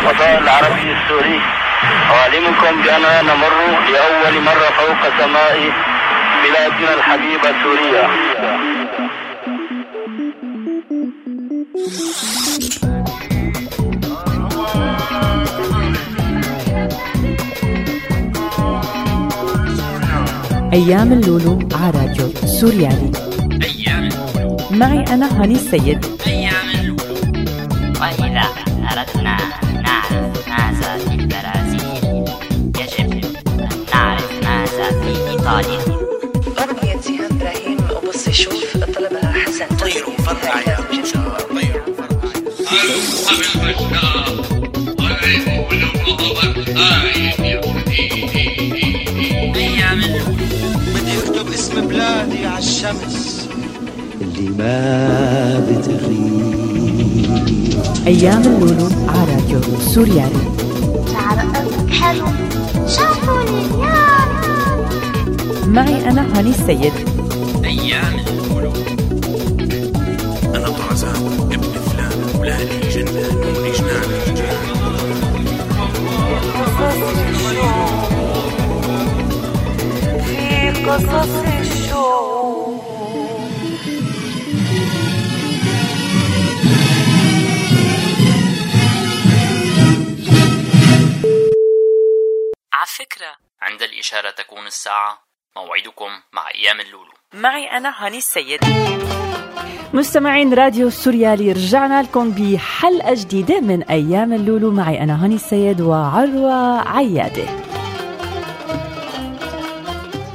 [0.00, 1.40] الفضاء العربي السوري.
[2.10, 3.52] أعلمكم بأننا نمر
[3.92, 5.72] لأول مرة فوق سماء
[6.42, 8.08] بلادنا الحبيبة سوريا.
[20.72, 22.28] أيام اللولو على راديو
[22.60, 23.10] سوريالي.
[23.62, 24.56] أيام اللولو.
[24.70, 26.06] معي أنا هاني السيد.
[26.26, 27.00] أيام اللولو.
[28.00, 28.44] وإذا
[28.92, 29.36] أردنا
[35.60, 35.80] إيطاليا
[36.58, 39.76] أغنية إبراهيم وبص شوف طلبها حسن.
[39.76, 40.84] طيروا رجال
[41.50, 41.84] طيروا
[50.94, 53.48] بدي اكتب اسم بلادي على الشمس
[54.20, 56.40] اللي ما بتغيب
[58.06, 59.60] أيام اللولو على راديو
[59.94, 60.69] سوريالي.
[65.70, 66.92] معي أنا هاني السيد.
[67.64, 68.72] أيام اللولو
[70.54, 74.10] أنا طرزان ابن فلان ولادي جنان ولجنان
[80.24, 82.80] في قصص الشوق
[92.72, 97.12] على فكرة عند الإشارة تكون الساعة موعدكم مع أيام اللولو.
[97.34, 98.60] معي أنا هاني السيد.
[99.94, 104.70] مستمعين راديو سوريالي رجعنا لكم بحلقة جديدة من أيام اللولو.
[104.70, 107.44] معي أنا هاني السيد وعروة عيادة.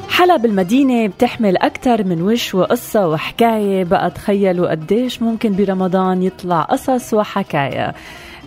[0.10, 3.84] حلب المدينة بتحمل أكثر من وش وقصة وحكاية.
[3.84, 7.96] بقى تخيلوا قديش ممكن برمضان يطلع قصص وحكاية.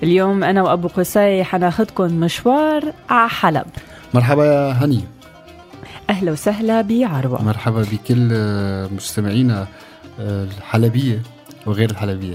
[0.02, 3.66] اليوم أنا وأبو قصي حناخدكم مشوار على حلب.
[4.14, 5.04] مرحبا يا هني
[6.10, 7.42] أهلا وسهلا بعروة.
[7.44, 8.28] مرحبا بكل
[8.96, 9.66] مستمعينا
[10.20, 11.22] آه، الحلبية
[11.66, 12.34] وغير الحلبية.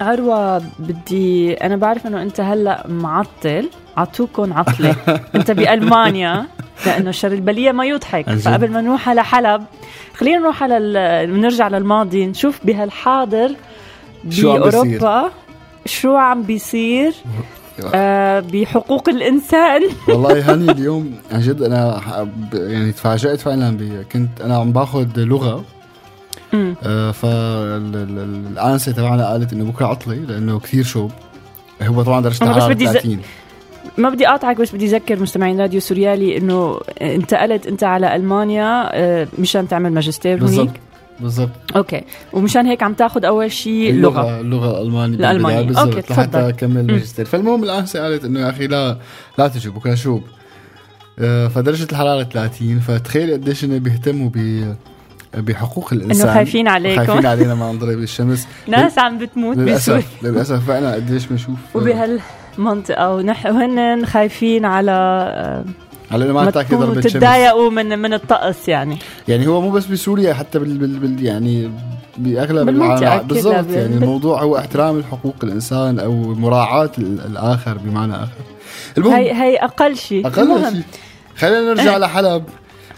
[0.00, 4.96] عروة بدي أنا بعرف إنه أنت هلأ معطل عطوكم عطلة.
[5.34, 6.46] أنت بألمانيا
[6.86, 8.30] لأنه شر البلية ما يضحك.
[8.30, 9.64] فقبل ما نروح على حلب
[10.14, 13.54] خلينا نروح على ال- نرجع للماضي نشوف بهالحاضر؟
[14.24, 15.30] بأوروبا
[15.86, 17.12] شو عم بيصير؟
[17.94, 19.80] آه بحقوق الإنسان.
[20.08, 22.00] والله هني اليوم عن جد أنا
[22.52, 25.06] يعني تفاجأت فعلا كنت أنا عم باخذ
[26.52, 26.74] مم.
[26.82, 31.10] آه، فالانسه تبعنا قالت إنه بكرة عطلة لأنه كثير شوب.
[31.82, 33.20] هو طبعا درجه بس بدي ز- 30
[33.98, 39.28] ما بدي أقاطعك بس بدي اذكر مستمعين راديو سوريالي إنه انتقلت أنت على ألمانيا آه،
[39.38, 40.70] مشان تعمل ماجستير هونيك
[41.22, 41.50] بالضبط.
[41.76, 42.02] okay.
[42.32, 44.40] ومشان هيك عم تاخذ أول شيء لغة.
[44.40, 46.48] اللغة الألمانية okay، بالضبط لحتى.
[46.48, 47.24] أكمل ماجستير.
[47.24, 48.98] فالمهم الانسه قالت إنه يا أخي لا
[49.38, 50.22] لا تجي بكره شوب.
[51.18, 54.74] آه، فدرجة الحرارة 30 فتخيل قديش إنه بيهتموا ب
[55.36, 56.26] بحقوق الإنسان.
[56.26, 57.04] إنه خايفين عليكم.
[57.06, 60.66] خايفين علينا ما نضرب بالشمس ناس عم بتموت بسوريا للاسف للأسف.
[60.66, 65.64] فعلا قديش بنشوف؟ آه، وبهالمنطقة ونح وهن خايفين على
[66.12, 67.12] على ما تكونوا ضربة شمس.
[67.12, 68.98] تتضايقوا من من الطقس يعني.
[69.28, 71.70] يعني هو مو بس بسوريا حتى بال, بال, بال يعني
[72.18, 73.26] بأغلب العالم.
[73.26, 78.28] بالضبط بال- يعني الموضوع هو احترام حقوق الإنسان أو مراعاة ال- الآخر بمعنى آخر.
[78.98, 80.26] المهم هي هي أقل شيء.
[80.26, 80.72] أقل.
[80.72, 80.82] شيء.
[81.36, 82.44] خلينا نرجع لحلب.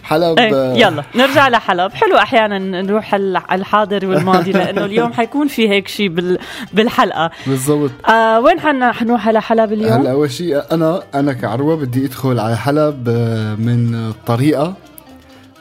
[0.04, 0.38] حلب.
[0.38, 1.92] إيه يلا نرجع لحلب.
[1.92, 6.38] حلو أحيانا نروح على الحاضر والماضي لأنه اليوم حيكون في هيك شيء بال
[6.72, 7.31] بالحلقة.
[7.47, 7.91] بالضبط.
[8.10, 12.38] آه وين حن حنروح على حلب اليوم؟ هلا أول شيء أنا أنا كعروة بدي أدخل
[12.38, 14.75] على حلب آه، من طريقة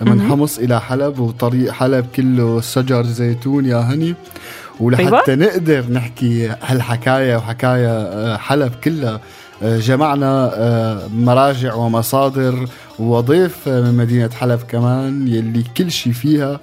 [0.02, 0.22] من.
[0.22, 4.16] حمص إلى حلب وطريق حلب كله شجر زيتون يا هني.
[4.80, 5.36] ولحتى أيوة.
[5.46, 9.20] نقدر نحكي هالحكاية وحكاية آه، حلب كلها.
[9.64, 12.66] جمعنا آه، مراجع ومصادر
[13.00, 16.60] وضيف آه، من مدينة حلب كمان يلي كل شيء فيها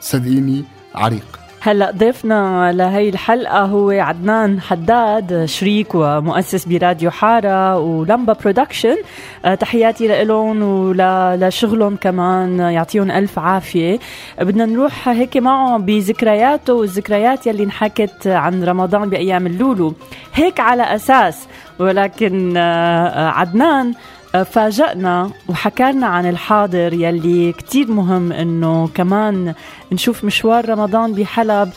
[0.00, 0.64] صدقيني
[0.94, 1.26] عريق.
[1.60, 8.96] هلا ضيفنا لهي الحلقة هو عدنان حداد شريك ومؤسس براديو حارة ولمبا Production.
[9.44, 13.98] آه، تحياتي لهم ولشغلهم كمان يعطيهم ألف عافية.
[14.40, 19.94] بدنا نروح هيك معه بذكرياته والذكريات يلي انحكت عن رمضان بأيام اللولو.
[20.34, 21.46] هيك على أساس
[21.78, 22.60] ولكن آه،
[23.06, 23.94] آه، عدنان
[24.34, 29.54] آه، فاجأنا وحكالنا عن الحاضر يلي كتير مهم إنه كمان
[29.92, 31.70] نشوف مشوار رمضان بحلب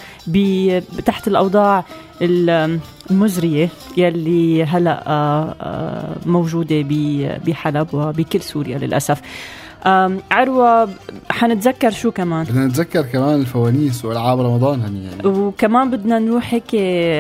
[1.06, 1.84] تحت الأوضاع
[2.22, 2.80] ال-
[3.12, 5.04] المزرية يلي هلأ
[6.84, 9.18] ب- بحلب وبكل سوريا للأسف.
[9.18, 9.24] أم،
[10.32, 10.90] عروة
[11.30, 16.76] حنتذكر شو كمان؟ بدنا نتذكر كمان الفوانيس والعاب رمضان هني يعني وكمان بدنا نروح هيك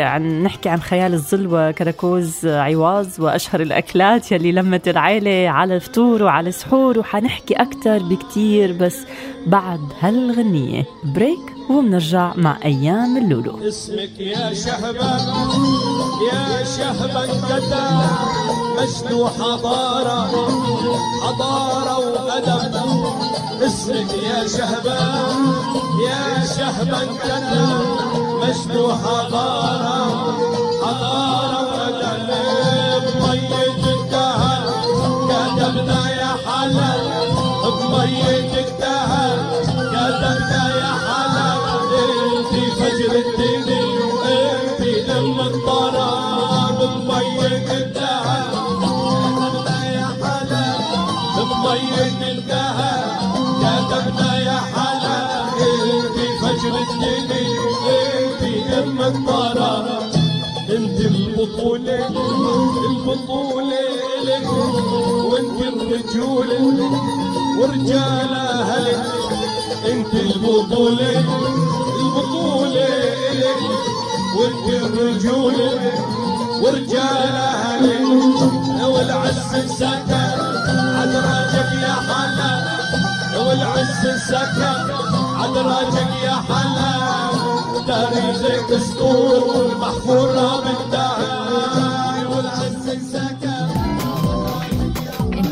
[0.05, 6.49] عن نحكي عن خيال الظل وكراكوز عواظ وأشهر الأكلات يلي لمت العيلة على الفطور وعلى
[6.49, 8.97] السحور وحنحكي أكثر بكتير بس
[9.47, 10.85] بعد هالغنية.
[11.15, 11.39] بريك
[11.69, 13.67] وبنرجع مع أيام اللولو.
[13.67, 15.11] اسمك يا شهبة
[16.31, 17.87] يا شهبة كتا
[18.77, 20.27] مجد حضارة
[21.23, 22.48] حضارة وأدب.
[23.65, 24.99] اسمك يا شهبة
[26.05, 27.65] يا شهبة كتا
[28.41, 28.73] مجد
[29.03, 30.07] حضارة
[30.83, 34.63] حضارة وأدب بمية الدهر
[35.29, 37.03] كتبنا يا حلال
[37.63, 39.37] بمية الدهر
[39.93, 41.61] كتبنا يا حلال
[42.37, 43.58] انتي فجر الدين
[66.15, 66.91] الرجولة
[67.59, 69.05] ورجال اهلك
[69.91, 71.23] انت البطولة
[71.99, 72.87] البطولة
[73.33, 73.61] لك
[74.37, 75.91] وانت الرجولة
[76.61, 78.01] ورجال اهلك
[78.81, 80.13] لو العز السكن
[80.73, 82.63] عدراجك يا حلا.
[83.35, 84.93] لو العز السكن
[85.35, 86.99] عدراجك يا حلا.
[87.87, 91.08] تاريخك اسطور محفورة بالدهر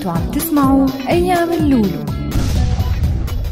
[0.08, 2.07] أنتوا عم تسمعوا أيام اللولو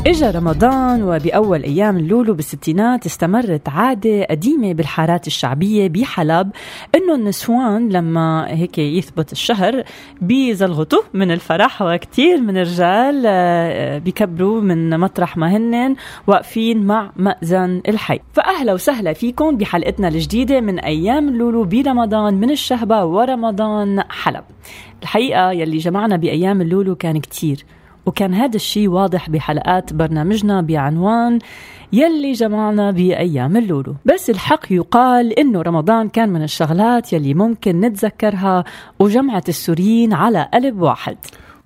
[0.08, 6.52] إجا رمضان وبأول أيام اللولو بالستينات استمرت عادة قديمة بالحارات الشعبية بحلب
[6.96, 9.84] إنه النسوان لما هيك يثبت الشهر
[10.22, 15.96] بيزلغطوا من الفرح وكتير من الرجال آه، بيكبروا من مطرح ما هنن
[16.28, 18.20] واقفين مع مأذن الحي.
[18.34, 24.44] فأهلا وسهلا فيكم بحلقتنا الجديدة من أيام اللولو برمضان من الشهبة ورمضان حلب.
[25.02, 27.66] الحقيقة يلي جمعنا بأيام اللولو كان كتير.
[28.06, 31.40] وكان هذا الشيء واضح بحلقات برنامجنا بعنوان
[31.94, 33.96] يلي جمعنا بأيام اللولو.
[34.06, 38.64] بس الحق يقال إنه رمضان كان من الشغلات يلي ممكن نتذكرها
[39.00, 41.18] وجمعت السوريين على قلب واحد.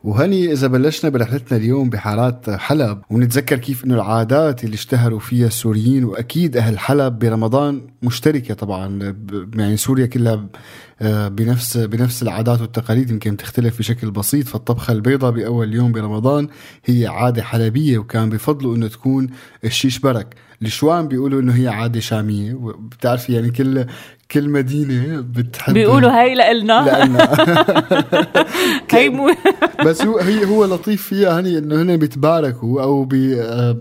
[0.04, 6.04] وهني إذا بلشنا برحلتنا اليوم بحارات حلب ونتذكر كيف إنه العادات اللي اشتهروا فيها السوريين
[6.04, 9.16] وأكيد أهل حلب برمضان مشتركة طبعا
[9.56, 10.46] يعني سوريا كلها
[11.02, 14.48] آه، بنفس بنفس العادات والتقاليد يمكن تختلف بشكل بسيط.
[14.48, 16.48] فالطبخة البيضاء بأول يوم برمضان
[16.86, 19.28] هي عادة حلبية وكان بفضلوا إنه تكون
[19.64, 20.36] الشيش برك.
[20.62, 23.86] الشوام بيقولوا إنه هي عادة شامية وبتعرفي يعني كل
[24.32, 26.82] كل مدينة بتحب بيقولوا هاي لإلنا.
[26.86, 27.36] لأنها
[28.92, 29.30] هي مو
[29.86, 33.78] بس هو هي هو لطيف فيها هني إنه هن بيتباركوا أو بي آه،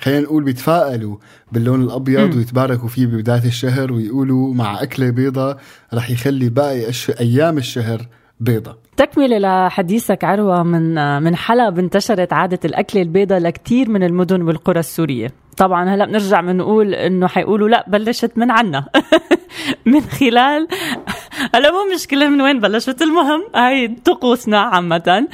[0.00, 1.16] خلينا نقول بيتفائلوا
[1.52, 5.56] باللون الأبيض ويتباركوا فيه ببداية الشهر ويقولوا مع أكلة بيضة
[5.94, 7.10] رح يخلي باقي أش...
[7.20, 8.06] أيام الشهر
[8.40, 8.76] بيضة.
[8.96, 15.28] تكملة لحديثك عروة من من حلب انتشرت عادة الأكل البيضاء لكتير من المدن والقرى السورية.
[15.56, 18.84] طبعا هلأ بنرجع بنقول إنه حيقولوا لأ بلشت من عنا.
[19.86, 20.68] من خلال
[21.54, 25.28] هلأ مو مشكلة من وين بلشت المهم هاي طقوسنا عامة.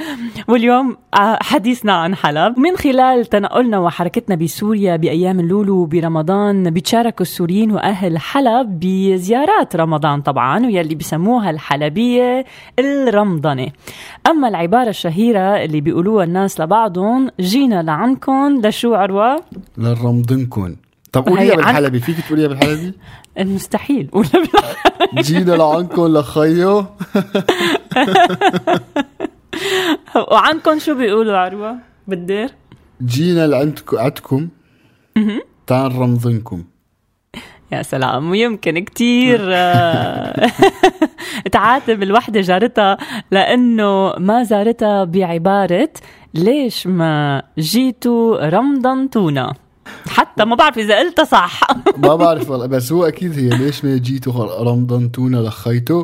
[0.47, 2.59] واليوم آه، حديثنا عن حلب.
[2.59, 10.65] من خلال تنقلنا وحركتنا بسوريا بأيام اللولو برمضان بيتشاركوا السوريين وأهل حلب بزيارات رمضان طبعا
[10.65, 12.45] ويلي بسموها الحلبية
[12.79, 13.67] الرمضنه
[14.27, 19.43] أما العبارة الشهيرة اللي بيقولوها الناس لبعضهم جينا لعندكم لشو عروة؟
[20.09, 20.75] للرمضنكم
[21.11, 22.93] طب هي قوليها بالحلبي فيك تقوليها بالحلبي؟
[23.39, 24.27] المستحيل ولا
[25.21, 26.85] جينا لعنكم لخيو.
[30.31, 31.75] وعنكم شو بيقولوا عروة
[32.07, 32.49] بالدير؟
[33.05, 34.47] جينا لعندكم عندكم
[35.67, 36.63] تعال رمضنكم
[37.71, 39.39] يا سلام ويمكن كتير.
[41.51, 42.97] تعاتب الوحدة جارتها
[43.31, 45.89] لأنه ما زارتها بعبارة
[46.33, 49.53] ليش ما جيتوا رمضنتونا
[50.07, 51.61] حتى ما بعرف إذا قلتها صح.
[51.97, 56.03] ما بعرف والله بس هو أكيد هي ليش ما جيتوا رمضنتونا لخيتوا؟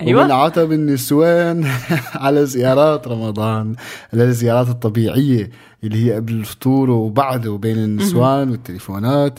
[0.00, 0.22] أيوة.
[0.22, 1.70] ومن عتب النسوان
[2.24, 3.74] على زيارات رمضان
[4.12, 5.50] للزيارات الطبيعية
[5.84, 9.38] اللي هي قبل الفطور وبعده بين النسوان والتليفونات.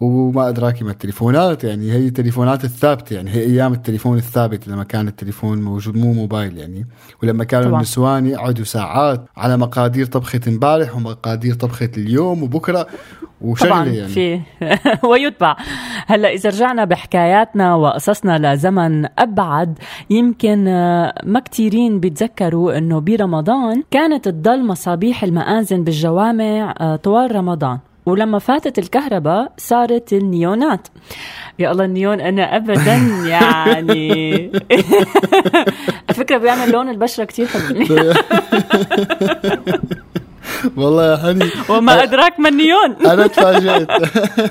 [0.00, 5.08] وما أدراكي ما التليفونات يعني هي التليفونات الثابتة يعني هي أيام التليفون الثابت لما كان
[5.08, 6.86] التليفون موجود مو موبايل يعني.
[7.22, 7.76] ولما كانوا طبعاً.
[7.76, 12.86] النسوان يقعدوا ساعات على مقادير طبخة امبارح ومقادير طبخة اليوم وبكرة
[13.40, 14.08] وشغلة طبعا يعني.
[14.08, 14.40] في
[15.10, 15.56] ويتبع.
[16.06, 19.78] هلأ إذا رجعنا بحكاياتنا وقصصنا لزمن أبعد
[20.10, 27.78] يمكن آه، ما كتيرين بيتذكروا إنه برمضان كانت تضل مصابيح المآذن بالجوامع آه، طوال رمضان.
[28.10, 30.88] ولما فاتت الكهرباء صارت النيونات.
[31.58, 32.94] يا الله النيون أنا ابدا
[33.26, 34.32] يعني
[36.08, 38.12] على فكره بيعمل لون البشرة كتير حلو.
[40.76, 42.96] والله يا هني وما أدراك ما النيون.
[43.12, 43.88] أنا تفاجأت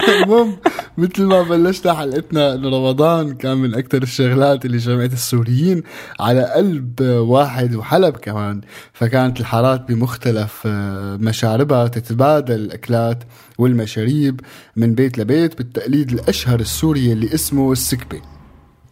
[0.10, 0.58] المهم
[0.98, 5.84] مثل ما بلشنا حلقتنا إنه رمضان كان من أكثر الشغلات اللي جمعت السوريين
[6.20, 8.62] على قلب واحد وحلب كمان.
[8.94, 13.24] فكانت الحارات بمختلف آه، مشاربها تتبادل الأكلات
[13.58, 14.42] والمشاريب
[14.76, 18.39] من بيت لبيت بالتقليد الأشهر السوري اللي اسمه السكبة.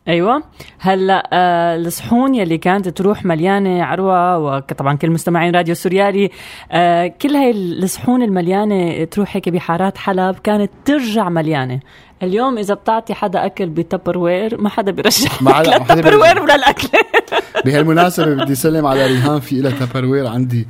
[0.07, 0.43] أيوه.
[0.79, 6.29] هلا آه الصحون يلي كانت تروح مليانة عروة وطبعا كل مستمعين راديو سوريالي
[6.71, 11.79] آه كل هاي الصحون المليانة تروح هيك بحارات حلب كانت ترجع مليانة.
[12.23, 16.55] اليوم إذا بتعطي حدا أكل بتبر وير ما حدا بيرجع ما حدا- لا Tupperware ولا
[16.55, 16.87] الأكل.
[17.65, 20.67] بهالمناسبة بدي سلم على ريهان في إلها Tupperware عندي.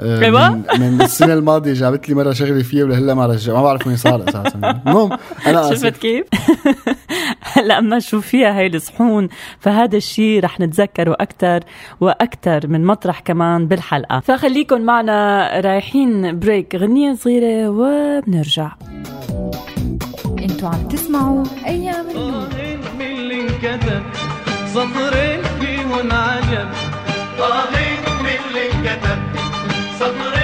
[0.00, 0.50] أيوة.
[0.50, 3.52] من, من السنة الماضية جابت لي مرة شغلة فيها ولهلا ما رجع.
[3.52, 4.82] ما بعرف وين صار أساسا.
[4.86, 6.26] المهم أنا شفت كيف؟
[7.52, 9.28] هلا اما شو فيها هاي الصحون.
[9.60, 11.60] فهذا الشيء رح نتذكره أكثر
[12.00, 14.20] وأكثر من مطرح كمان بالحلقة.
[14.20, 18.72] فخليكم معنا رايحين break غنية صغيرة وبنرجع.
[20.38, 22.06] أنتوا عم تسمعوا أيام
[22.98, 24.02] من اللي انكتب
[24.66, 26.68] سطرين فيهن عجب.
[27.38, 29.25] طاغين من اللي انكتب.
[30.06, 30.35] سطرين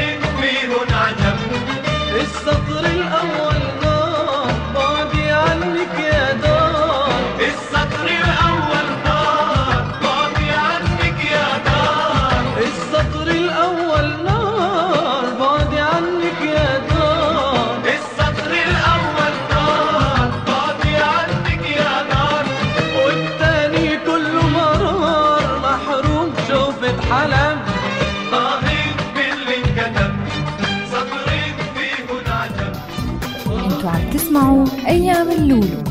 [34.33, 35.83] تسمعوا أيام اللولو.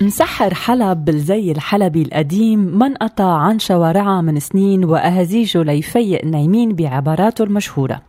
[0.00, 7.44] مسحر حلب بالزي الحلبي القديم ما انقطع عن شوارعها من سنين وأهازيجه ليفيق نايمين بعباراته
[7.44, 8.05] المشهورة.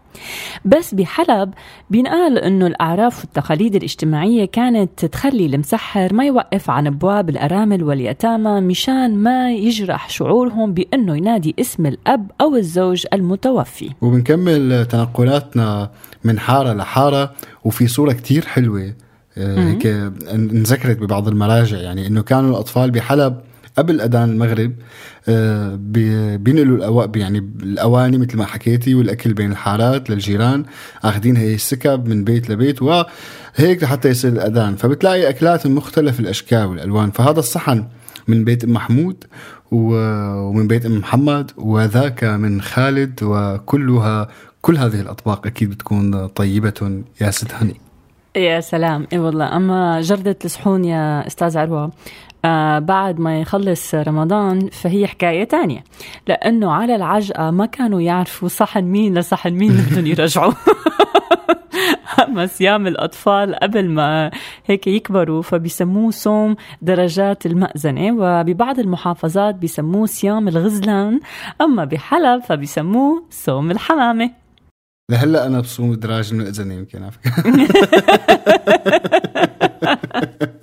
[0.66, 1.54] بس بحلب
[1.90, 9.16] بينقال إنه الأعراف والتقاليد الاجتماعية كانت تخلي المسحر ما يوقف عن أبواب الأرامل واليتامى مشان
[9.16, 13.90] ما يجرح شعورهم بإنه ينادي اسم الأب أو الزوج المتوفي.
[14.02, 15.90] وبنكمل تنقلاتنا
[16.24, 17.34] من حارة لحارة
[17.64, 18.94] وفي صورة كتير حلوة
[19.38, 19.88] آه، هيك
[20.34, 23.38] انذكرت ببعض المراجع يعني إنه كانوا الأطفال بحلب
[23.78, 24.74] قبل أذان المغرب
[25.30, 27.06] آه، بي- بينقلوا الأوا...
[27.16, 30.66] يعني الأواني مثل ما حكيتي والأكل بين الحارات للجيران
[31.04, 34.76] آخذين هي السكب من بيت لبيت وهيك لحتى يصير الأذان.
[34.76, 37.12] فبتلاقي أكلات من مختلف الأشكال والألوان.
[37.12, 37.86] فهذا الصحن
[38.28, 39.24] من بيت أم محمود
[39.72, 44.28] ومن بيت أم محمد وذاك من خالد وكلها
[44.62, 47.02] كل هذه الأطباق أكيد بتكون طيبة.
[47.22, 47.76] يا ست هني
[48.36, 49.08] يا سلام.
[49.14, 49.56] إي والله.
[49.58, 51.92] أما جردة الصحون يا أستاذ عروة
[52.48, 55.84] آه بعد ما يخلص رمضان فهي حكاية تانية.
[56.28, 60.54] لأنه على العجقة ما كانوا يعرفوا صحن مين لصحن مين بدهم يرجعوا.
[62.24, 64.32] أما صيام الأطفال قبل ما
[64.66, 71.20] هيك يكبروا فبيسموه صوم درجات المأذنة وببعض المحافظات بيسموه صيام الغزلان.
[71.62, 74.32] أما بحلب فبيسموه صوم الحمامة.
[75.12, 77.10] لهلا أنا بصوم درج المأذنة يمكن.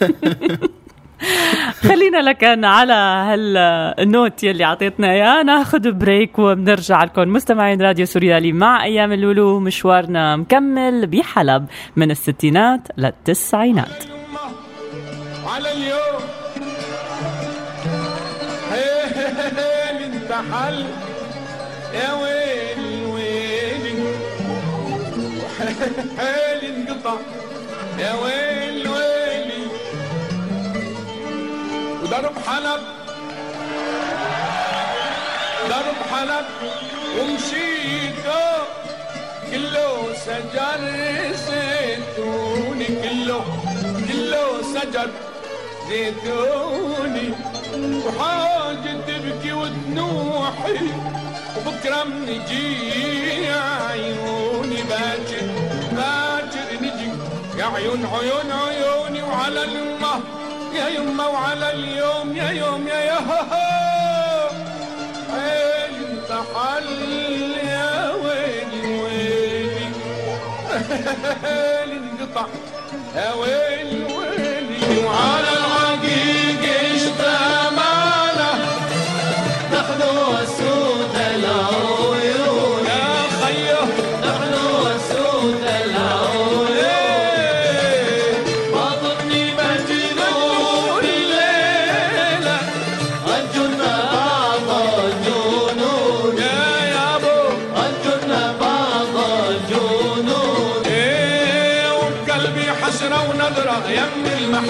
[1.88, 8.52] خلينا لكن على هال note يلي اعطيتنا إياه ناخذ break وبنرجع لكم مستمعين راديو سوريالي
[8.52, 11.66] مع أيام اللولو مشوارنا مكمل بحلب
[11.96, 14.04] من الستينات للتسعينات.
[15.46, 16.20] على اليوم.
[20.30, 20.84] انت حل
[21.94, 23.94] يا ويلي ويلي.
[26.18, 27.16] هيل انقطع.
[27.98, 28.49] يا ويلي.
[32.10, 32.80] وضرب حلب.
[35.68, 36.46] ضرب حلب.
[37.18, 38.26] ومشيت
[39.50, 40.80] كله سجر
[41.46, 42.86] زيتوني.
[43.02, 43.44] كله
[44.08, 45.10] كله سجر
[45.88, 47.26] زيتوني.
[48.06, 50.78] وحاجة تبكي وتنوحي.
[51.56, 53.48] وبكرة منجي
[53.88, 55.46] عيوني باكر
[55.96, 57.10] باكر نجي.
[57.58, 59.99] يا عيون عيون عيوني وعلى اليمة
[60.74, 63.18] يا يمة وعلى اليوم يا يوم يا يا
[65.86, 69.86] انت حل يا ويلي؟ ويلي
[71.96, 72.46] انقطع.
[73.16, 75.48] يا ويلي ويلي وعلى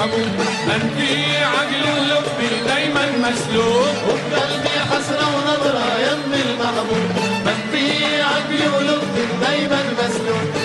[0.00, 3.95] المحبوب من في عقل ولبي دايما مسلوب.
[4.09, 7.11] وبقلبي حسرة ونظرة يم المحبوب
[7.47, 10.60] من في عقلي ولبي دايما مسلوب.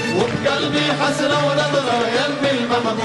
[0.66, 2.98] وبقلبي حسرة ونظرة يم المحبوب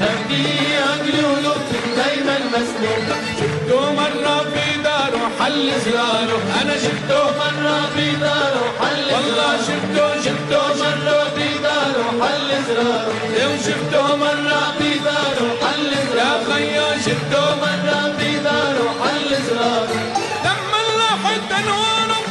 [0.00, 0.42] من في
[0.76, 3.04] عقلي ولبي دايما مسلوب
[3.40, 10.62] شفته مرة في داره حل زراره أنا شفته مرة في داره حل والله شفته شفته
[10.84, 17.54] مرة في داره حل زراره يوم شفته مرة في داره حل زراره يا خيا شفته
[17.62, 20.00] مرة في داره حل زراره
[20.44, 22.22] لما لاحت أنواره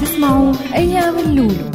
[0.00, 1.70] تسمعوا أيام اللولو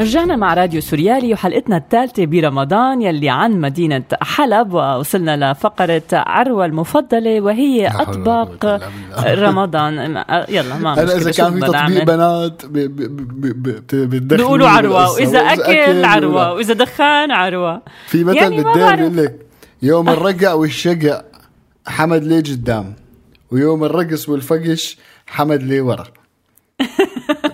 [0.00, 7.40] رجعنا مع راديو سوريالي وحلقتنا الثالثة برمضان يلي عن مدينة حلب ووصلنا لفقرة عروة المفضلة
[7.40, 8.80] وهي أطباق.
[9.26, 9.94] رمضان
[10.48, 12.66] يلا ما هلا شو كان في تطبيق؟ بنات
[14.36, 15.12] بيقولوا عروة.
[15.12, 19.00] وإذا أكل عروة وإذا دخان عروة في مثل يعني بعرف.
[19.00, 19.51] بيقول لك
[19.82, 21.22] يوم الرقع والشقع
[21.86, 22.94] حمد ليه قدام.
[23.50, 26.04] ويوم الرقص والفقش حمد ليه ورا.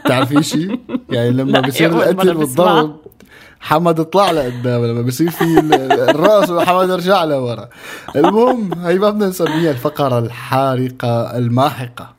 [0.05, 0.81] بتعرفي شيء؟
[1.11, 2.33] يعني لما بصير القتل بسمع.
[2.33, 2.97] بالضرب
[3.61, 5.75] حمد طلع لقدام لما بصير في ال-
[6.11, 7.69] الراس وحمد رجع لورا
[8.17, 12.15] المهم هي ما بدنا نسميها الفقرة الحارقة الماحقة.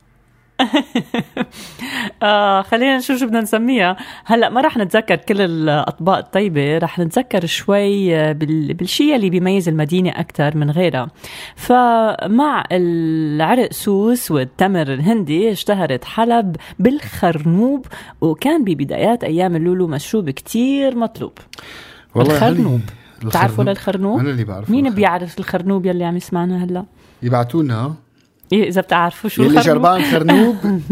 [2.22, 3.96] آه خلينا نشوف شو بدنا نسميها.
[4.24, 8.74] هلا ما رح نتذكر كل الأطباق الطيبة رح نتذكر شوي آه، بال...
[8.74, 11.08] بالشيء اللي بيميز المدينة أكثر من غيرها.
[11.56, 17.86] فمع العرق سوس والتمر الهندي اشتهرت حلب بالخرنوب
[18.20, 21.32] وكان ببدايات أيام اللولو مشروب كتير مطلوب.
[22.14, 22.80] والله الخرنوب.
[23.24, 24.94] بتعرفوا للخرنوب؟ أنا اللي بعرفه مين.
[24.94, 26.84] بيعرف الخرنوب يلي عم يسمعنا هلا؟
[27.22, 27.94] يبعتونا
[28.52, 29.66] إذا بتعرفوا شو يلي الخرنوب.
[29.66, 30.56] شربان خرنوب.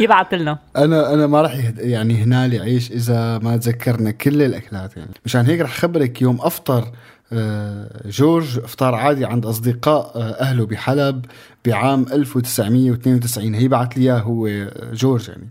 [0.00, 0.58] يبعت لنا.
[0.76, 5.10] أنا أنا ما راح يعني هنالي عيش إذا ما تذكرنا كل الأكلات يعني.
[5.24, 6.92] مشان هيك رح خبرك يوم أفطر
[7.32, 11.24] آه، جورج أفطار عادي عند أصدقاء آه، أهله بحلب
[11.64, 15.48] بعام 1992 هي بعت لي إياه هو آه، جورج يعني.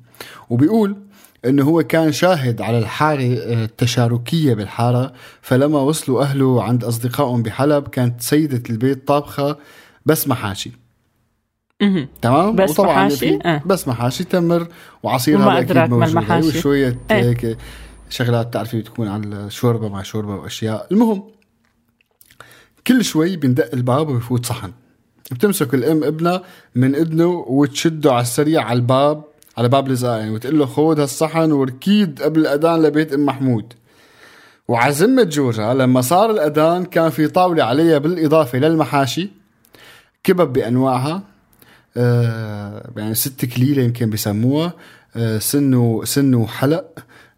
[0.49, 0.95] وبيقول
[1.45, 5.13] إنه هو كان شاهد على الحارة التشاركية بالحارة.
[5.41, 9.57] فلما وصلوا أهله عند أصدقائهم بحلب كانت سيدة البيت طابخة
[10.05, 10.71] بس محاشي.
[12.21, 13.61] تمام بس وطبعا محاشي؟ آه.
[13.65, 14.67] بس محاشي تمر
[15.03, 16.45] وعصير هذا أكيد موجود.
[16.45, 17.23] وشويه إيه.
[17.29, 17.57] هيك
[18.09, 21.23] شغلات بتعرفي بتكون على الشوربة مع شوربة وأشياء المهم
[22.87, 24.71] كل شوي بندق الباب وبفوت صحن
[25.31, 26.43] بتمسك الأم ابنها
[26.75, 29.23] من اذنه وتشده على السريع على الباب
[29.57, 33.73] على باب الزقاق يعني وتقول له خذ هالصحن وركيد قبل الأذان لبيت أم محمود
[34.67, 39.29] وعزمة جورجا لما صار الأذان كان في طاولة عليها بالإضافة للمحاشي
[40.25, 41.21] كبب بأنواعها
[41.97, 44.73] آه يعني ست كليلة يمكن بسموها
[45.15, 46.85] آه سنه سنه حلق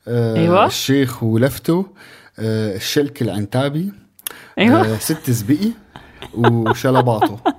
[0.07, 0.65] آه أيوة.
[0.65, 1.85] الشيخ ولفته
[2.39, 3.91] آه الشلك العنتابي
[4.59, 5.71] أيوه آه ست زبقي
[6.33, 7.39] وشلباطه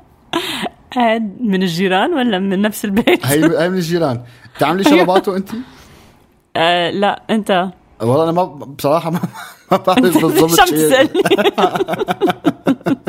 [1.41, 4.23] من الجيران ولا من نفس البيت؟ هي هي من الجيران
[4.57, 5.51] بتعملي شلباطه انت؟
[6.57, 9.21] آه لا أنت والله أنا ما بصراحة ما,
[9.73, 10.75] ما بعرف بالضبط شو؟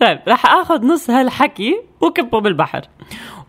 [0.00, 2.80] طيب رح آخذ نص هالحكي وكبه بالبحر.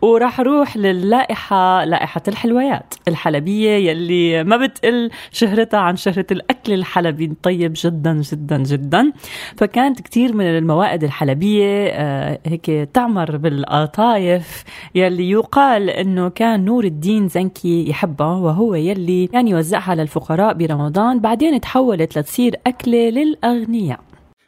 [0.01, 7.73] وراح أروح للائحة لائحة الحلويات الحلبية يلي ما بتقل شهرتها عن شهرة الأكل الحلبي الطيب
[7.75, 9.11] جدا جدا جدا.
[9.57, 14.63] فكانت كتير من الموائد الحلبية آه، هيك تعمر بالقطايف
[14.95, 21.19] يلي يقال إنه كان نور الدين زنكي يحبها وهو يلي كان يوزعها للفقراء برمضان.
[21.19, 23.99] بعدين تحولت لتصير أكلة للأغنياء.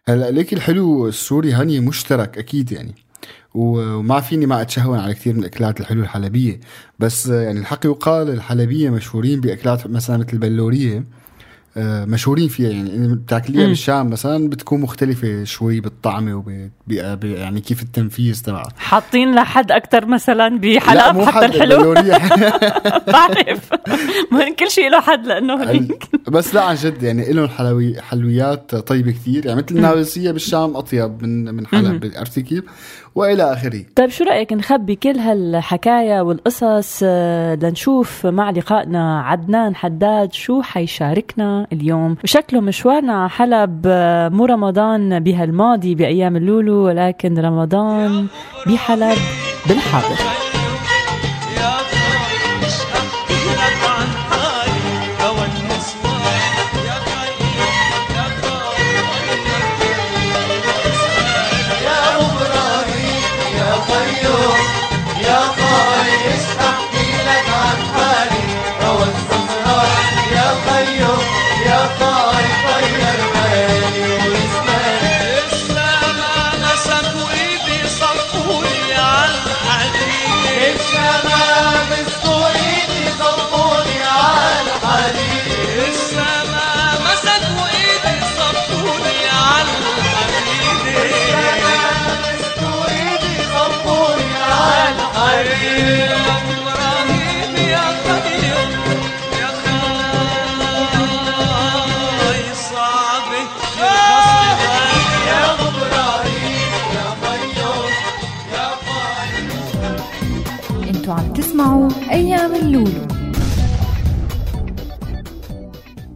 [0.07, 2.95] هلا ليك الحلو السوري هني مشترك أكيد يعني.
[3.53, 6.59] وما فيني ما أتشهون على كثير من الأكلات الحلوة الحلبية
[6.99, 11.03] بس يعني الحق يقال الحلبية مشهورين بأكلات مثلا مثل البلوريه
[11.77, 12.69] مشهورين فيها.
[12.69, 13.67] يعني بتاكليها.
[13.67, 20.05] بالشام مثلا بتكون مختلفة شوي بالطعمه وب ب- يعني كيف التنفيذ تبعها حاطين لحد أكثر
[20.05, 21.93] مثلا لا بحلب حتى الحلو.
[23.13, 23.69] بعرف.
[24.31, 26.03] مهم كل شيء له حد لأنه هنيك.
[26.27, 31.23] بس لا عن جد يعني لهم حلوي حلويات طيبة كثير يعني مثل النابلسية بالشام أطيب
[31.23, 31.85] من من حلب.
[31.85, 31.99] مم.
[33.15, 33.83] وإلى آخره.
[33.95, 41.67] طيب شو رأيك نخبي كل هالحكاية والقصص آه، لنشوف مع لقائنا عدنان حداد شو حيشاركنا
[41.73, 48.27] اليوم؟ شكله مشوارنا على حلب آه، مو رمضان بهالماضي بأيام اللولو ولكن رمضان
[48.67, 49.17] بحلب
[49.67, 50.42] بالحاضر.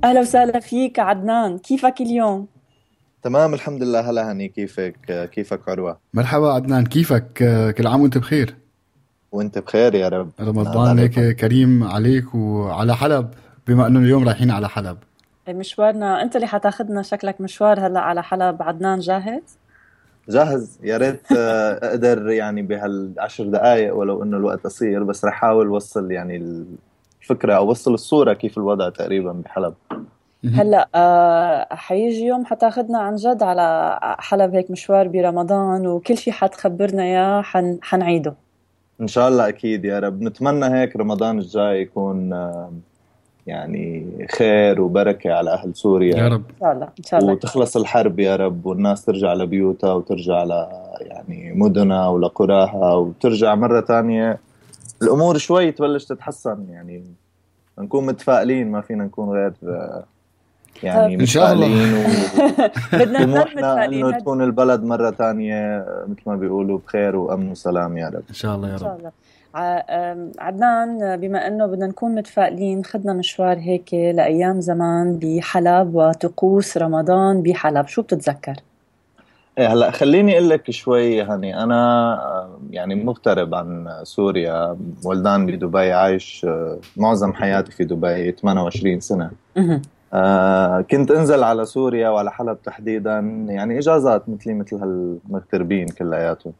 [0.08, 1.58] أهلا وسهلا فيك عدنان.
[1.58, 2.48] كيفك اليوم؟
[3.24, 4.10] تمام الحمد لله.
[4.10, 4.48] هلا هني.
[4.48, 6.86] كيفك؟ كيفك عروة؟ مرحبا عدنان.
[6.86, 7.28] كيفك؟
[7.78, 8.56] كل عام وانت بخير.
[9.32, 10.30] وانت بخير يا رب.
[10.42, 13.30] رمضان هيك كريم عليك وعلى حلب
[13.68, 14.98] بما إنه اليوم رايحين على حلب.
[15.50, 16.22] مشوارنا.
[16.22, 18.64] أنت اللي حتاخذنا شكلك مشوار هلا على حلب.
[18.64, 19.58] عدنان جاهز؟
[20.30, 20.80] جاهز.
[20.84, 26.12] يا ريت آه، أقدر يعني بهالعشر دقائق ولو إنه الوقت قصير بس رح أحاول اوصل
[26.12, 26.66] يعني
[27.32, 29.74] الفكرة أو اوصل الصورة كيف الوضع تقريبا بحلب.
[30.54, 37.04] هلأ آه، حيجي يوم حتاخذنا عن جد على حلب هيك مشوار برمضان وكل شيء حتخبرنا
[37.04, 38.34] اياه حن حنعيده.
[39.02, 40.22] إن شاء الله أكيد يا رب.
[40.22, 42.72] نتمنى هيك رمضان الجاي يكون آه،
[43.48, 44.06] يعني
[44.38, 46.18] خير وبركة على أهل سوريا.
[46.18, 46.44] يا رب.
[46.50, 47.34] إن شاء الله إن شاء الله.
[47.34, 50.68] وتخلص الحرب يا رب والناس ترجع لبيوتها وترجع ل
[51.02, 54.47] يعني مدنها ولقراها وترجع مرة تانية
[55.02, 57.04] الأمور شوي تبلش تتحسن يعني
[57.80, 59.54] نكون متفائلين ما فينا نكون غير
[60.84, 61.68] يعني إن شاء الله.
[61.68, 62.06] متفائلين
[63.06, 64.06] بدنا متفائلين.
[64.06, 68.24] انه تكون البلد مرة تانية آه، مثل ما بيقولوا بخير وأمن وسلام يا رب.
[68.30, 69.12] إن شاء الله يا إن شاء رب الله
[70.40, 77.88] عدنان بما إنه بدنا نكون متفائلين خدنا مشوار هيك لأيام زمان بحلب وطقوس رمضان بحلب.
[77.88, 78.56] شو بتتذكر؟
[79.58, 84.78] إيه هلأ خليني أقول لك شوي هاني أنا آه، يعني مغترب عن سوريا.
[85.06, 89.32] ولدان بدبي عايش آه، معظم حياتي في دبي 28 سنة.
[89.58, 89.82] مهم.
[90.14, 96.54] آه كنت أنزل على سوريا وعلى حلب تحديدا يعني إجازات مثلي مثل هالمغتربين كلياتهم.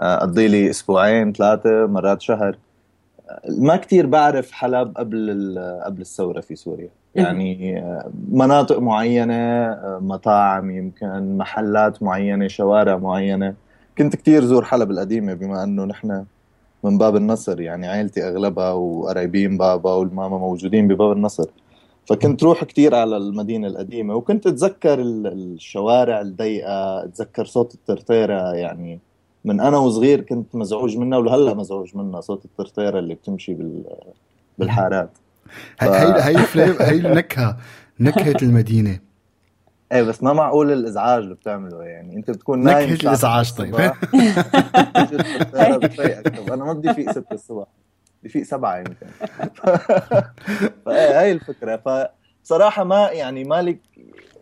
[0.00, 2.56] آه، أقضي لي أسبوعين ثلاثة مرات شهر.
[3.48, 6.88] ما كتير بعرف حلب قبل ال- قبل الثورة في سوريا.
[7.16, 13.54] يعني آه، مناطق معينة آه، مطاعم يمكن محلات معينة شوارع معينة.
[13.98, 16.24] كنت كتير زور حلب القديمة بما إنه نحن
[16.84, 17.60] من باب النصر.
[17.60, 21.50] يعني عائلتي أغلبها وقرايبين بابا والماما موجودين بباب النصر.
[22.06, 24.14] فكنت روح كتير على المدينة القديمة.
[24.14, 28.52] وكنت أتذكر ال- الشوارع الضيقة أتذكر صوت الترتيرة.
[28.54, 28.98] يعني
[29.44, 33.82] من أنا وصغير كنت مزعوج منها ولهلأ مزعوج منها صوت الترتيرة اللي بتمشي بال
[34.58, 35.10] بالحارات.
[35.80, 35.88] هي
[36.22, 37.56] هي هي هي النكهة.
[38.00, 38.98] نكهة المدينة.
[39.92, 42.16] إيه بس ما معقول الإزعاج اللي بتعمله يعني.
[42.16, 43.76] أنت بتكون نايم نكهة الإزعاج طيب.
[43.76, 43.92] طب
[46.52, 47.66] أنا ما بدي فيق 6 الصبح.
[48.22, 49.06] بفيق 7 يمكن.
[50.86, 51.76] فايه هاي الفكرة.
[51.76, 53.78] فبصراحه ما يعني مالك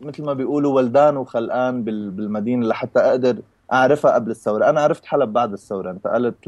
[0.00, 3.36] مثل ما بيقولوا ولدان وخلقان بال- بالمدينة لحتى أقدر
[3.72, 4.70] أعرفها قبل الثورة.
[4.70, 5.90] أنا عرفت حلب بعد الثورة.
[5.90, 6.46] انتقلت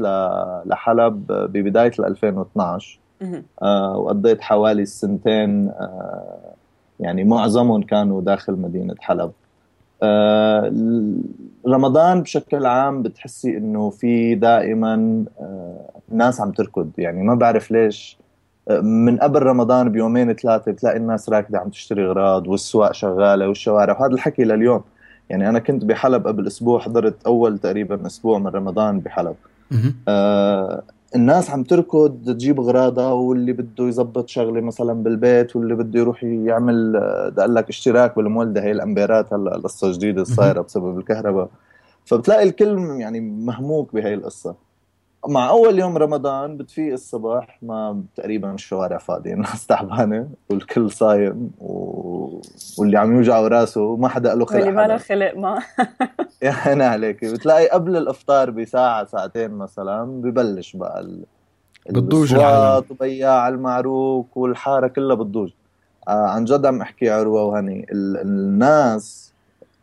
[0.65, 3.06] لحلب ببداية 2012 مهم.
[3.61, 6.53] آه، وقضيت حوالي السنتين آه،
[6.99, 9.31] يعني معظمهم كانوا داخل مدينة حلب.
[10.03, 10.73] آه،
[11.67, 16.89] رمضان بشكل عام بتحسي إنه في دائما آه، ناس عم تركض.
[16.97, 18.17] يعني ما بعرف ليش
[18.69, 23.99] آه، من قبل رمضان بيومين ثلاثة بتلاقي الناس راكدة عم تشتري أغراض والسواق شغالة والشوارع.
[23.99, 24.81] وهذا الحكي لليوم.
[25.29, 29.35] يعني أنا كنت بحلب قبل أسبوع حضرت أول تقريبا أسبوع من رمضان بحلب.
[30.07, 30.83] آه،
[31.15, 36.95] الناس عم تركض تجيب اغراضها واللي بده يزبط شغلة مثلا بالبيت واللي بده يروح يعمل
[36.95, 38.63] آه، بدي أقول لك اشتراك بالمولدة.
[38.63, 41.49] هي الأمبيرات هلا القصة جديده صايره بسبب الكهرباء.
[42.05, 44.66] فبتلاقي الكل يعني مهموك بهي القصة.
[45.25, 52.41] مع أول يوم رمضان بتفيق الصباح ما تقريبا الشوارع فاضيه الناس تعبانة والكل صايم و...
[52.77, 55.59] واللي عم يوجعه راسه ما حدا له خلق واللي ما له خلق ما.
[56.43, 57.25] يا عيني عليك.
[57.25, 61.23] بتلاقي قبل الإفطار بساعة ساعتين مثلا ببلش بقى ال...
[61.89, 65.51] بتضوج وبياع المعروك والحارة كلها بتضوج
[66.07, 68.17] آه عن جد عم أحكي عروة وهني ال...
[68.17, 69.33] الناس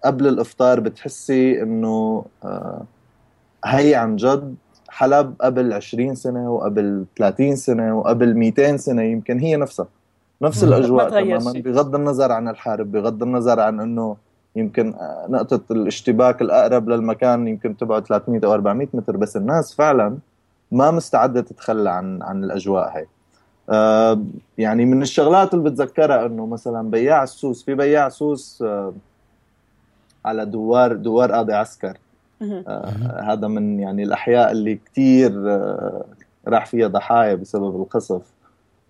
[0.05, 2.83] قبل الإفطار بتحسي إنه آه
[3.65, 4.55] هي عن جد
[4.95, 9.87] حلب قبل 20 سنة وقبل 30 سنة وقبل 200 سنة يمكن هي نفسها
[10.43, 10.65] نفس.
[10.65, 11.53] الأجواء تماما.
[11.53, 14.17] بغض النظر عن الحرب بغض النظر عن إنه
[14.57, 20.19] يمكن آه، نقطة الاشتباك الأقرب للمكان يمكن تبعد 300 أو 400 متر بس الناس فعلا
[20.73, 23.07] ما مستعدة تتخلى عن عن الأجواء هاي
[23.71, 24.23] آه،
[24.59, 28.93] يعني من الشغلات اللي بتذكرها إنه مثلا بياع السوس في بياع سوس آه،
[30.25, 31.99] على دوار دوار قاضي عسكر
[33.23, 36.05] هذا من يعني الأحياء اللي كتير آه،
[36.49, 38.23] راح فيها ضحايا بسبب القصف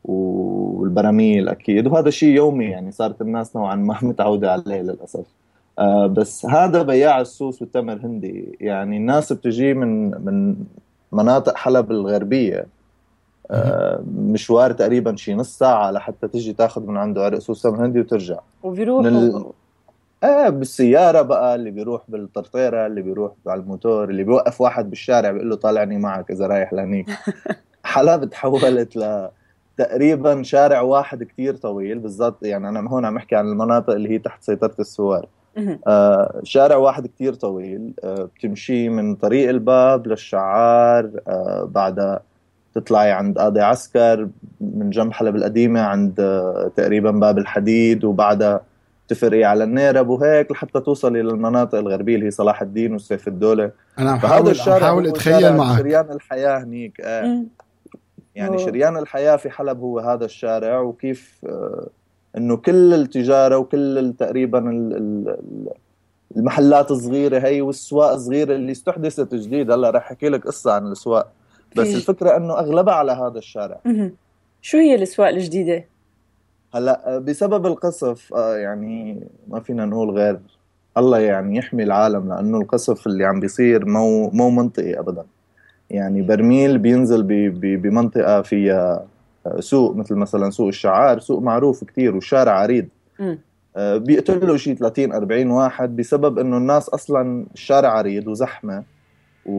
[0.05, 1.87] والبراميل أكيد.
[1.87, 5.27] وهذا شيء يومي يعني صارت الناس نوعا ما متعودة عليه للأسف.
[5.79, 8.59] آه، بس هذا بياع السوس والتمر هندي.
[8.61, 10.57] يعني الناس بتجي من من
[11.13, 12.67] مناطق حلب الغربية.
[13.51, 18.01] آه، مشوار تقريبا شي نص ساعة لحتى تجي تاخذ من عنده عرق سوس تمر هندي
[18.01, 18.39] وترجع.
[18.63, 19.53] وبيروحوا.
[20.25, 25.51] إيه بالسيارة بقى اللي بيروح بالطرطيرة اللي بيروح على الموتور اللي بيوقف واحد بالشارع بيقول
[25.51, 27.07] له طالعني معك إذا رايح لهنيك.
[27.85, 29.29] حلب تحولت ل
[29.77, 34.19] تقريبا شارع واحد كتير طويل بالذات يعني أنا هون عم أحكي عن المناطق اللي هي
[34.19, 35.29] تحت سيطرة السوار.
[35.87, 37.93] آه شارع واحد كتير طويل.
[38.05, 41.11] آه بتمشي من طريق الباب للشعار.
[41.29, 42.21] آه بعدها
[42.75, 44.29] تطلعي عند قاضي عسكر
[44.61, 48.61] من جنب حلب القديمة عند آه تقريبا باب الحديد وبعدها
[49.09, 53.71] تفرقي على النيرب وهيك لحتى توصلي للمناطق الغربية اللي هي صلاح الدين وسيف الدولة.
[53.99, 55.79] أنا عم فهذا حاول حاول هو أتخيل معك.
[55.79, 57.43] شريان الحياة هنيك آه.
[58.35, 61.87] يعني شريان الحياة في حلب هو هذا الشارع وكيف آه،
[62.37, 65.69] إنه كل التجارة وكل تقريبا ال- ال- ال-
[66.37, 69.71] المحلات الصغيرة هي والسواق الصغيرة اللي استحدثت جديد.
[69.71, 71.33] هلأ رح أحكي لك قصة عن الاسواق
[71.77, 73.81] بس الفكرة إنه أغلبها على هذا الشارع.
[74.63, 75.85] شو هي الأسواق الجديدة؟
[76.75, 80.39] هلا بسبب القصف آه، يعني ما فينا نقول غير.
[80.99, 85.25] الله يعني يحمي العالم لأنه القصف اللي عم بيصير مو مو منطقي ابدا.
[85.91, 87.27] يعني برميل بينزل ب-
[87.61, 89.07] ب- بمنطقة فيها
[89.47, 91.19] آه، سوق مثل مثلا سوق الشعار.
[91.19, 92.87] سوق معروف كتير والشارع عريض.
[93.77, 98.83] آه، بيقتلوا شيء 30 40 واحد بسبب إنه الناس أصلا الشارع عريض وزحمة
[99.47, 99.55] و...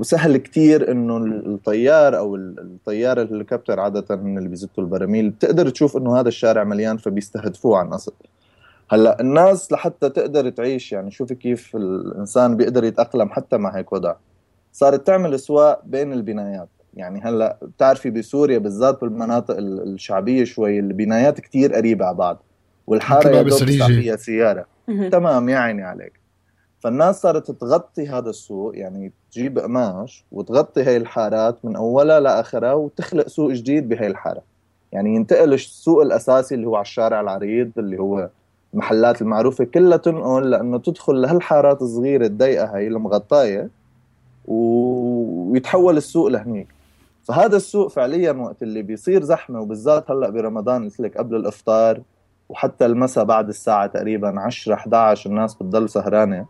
[0.00, 5.96] وسهل كتير إنه الطيار أو ال- الطيار الهليكوبتر عادة من اللي بيزتوا البراميل بتقدر تشوف
[5.96, 8.12] إنه هذا الشارع مليان فبيستهدفوه عن قصد
[8.90, 14.14] هلأ الناس لحتى تقدر تعيش يعني شوفي كيف الإنسان بيقدر يتأقلم حتى مع هيك وضع.
[14.72, 16.68] صارت تعمل أسواق بين البنايات.
[16.94, 22.42] يعني هلأ بتعرفي بسوريا بالذات بالمناطق ال- الشعبية شوي البنايات كتير قريبة على بعض.
[22.86, 23.58] والحارة يا دوب.
[24.00, 24.66] فيها سيارة.
[25.10, 26.12] تمام يا عيني عليك.
[26.80, 33.28] فالناس صارت تغطي هذا السوق يعني تجيب قماش وتغطي هاي الحارات من أولها لآخرها وتخلق
[33.28, 34.42] سوق جديد بهاي الحارة.
[34.92, 38.28] يعني ينتقل السوق الأساسي اللي هو على الشارع العريض اللي هو
[38.74, 43.68] المحلات المعروفة كلها تنقل لأنه تدخل لهالحارات الصغيرة الضيقة هاي المغطاية
[44.48, 46.68] ويتحول السوق لهنيك.
[47.24, 52.00] فهذا السوق فعليا وقت اللي بيصير زحمة وبالذات هلأ برمضان قلت لك قبل الإفطار
[52.48, 56.46] وحتى المساء بعد الساعة تقريبا 10 11 الناس بتضل سهرانة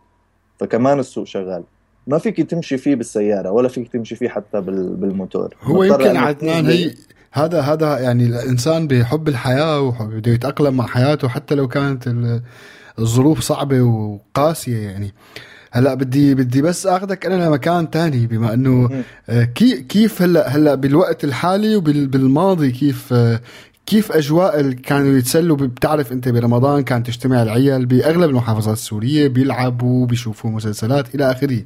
[0.59, 1.63] فكمان السوق شغال.
[2.07, 5.55] ما فيك تمشي فيه بالسيارة ولا فيك تمشي فيه حتى بال- بالموتور.
[5.61, 6.65] هو يمكن عدنان.
[6.65, 6.93] هي
[7.31, 12.41] هذا هذا يعني الإنسان بحب الحياة وبده يتأقلم مع حياته حتى لو كانت ال-
[12.99, 15.13] الظروف صعبة وقاسية يعني.
[15.71, 20.75] هلا بدي بدي بس آخذك أنا لمكان تاني بما إنه آه، كي كيف هلا هلا
[20.75, 23.39] بالوقت الحالي وبالماضي كيف آه،
[23.85, 30.05] كيف أجواء اللي كانوا يتسلوا بتعرف أنت برمضان كانت تجتمع العيال بأغلب المحافظات السورية بيلعبوا
[30.05, 31.63] بيشوفوا مسلسلات إلى آخره.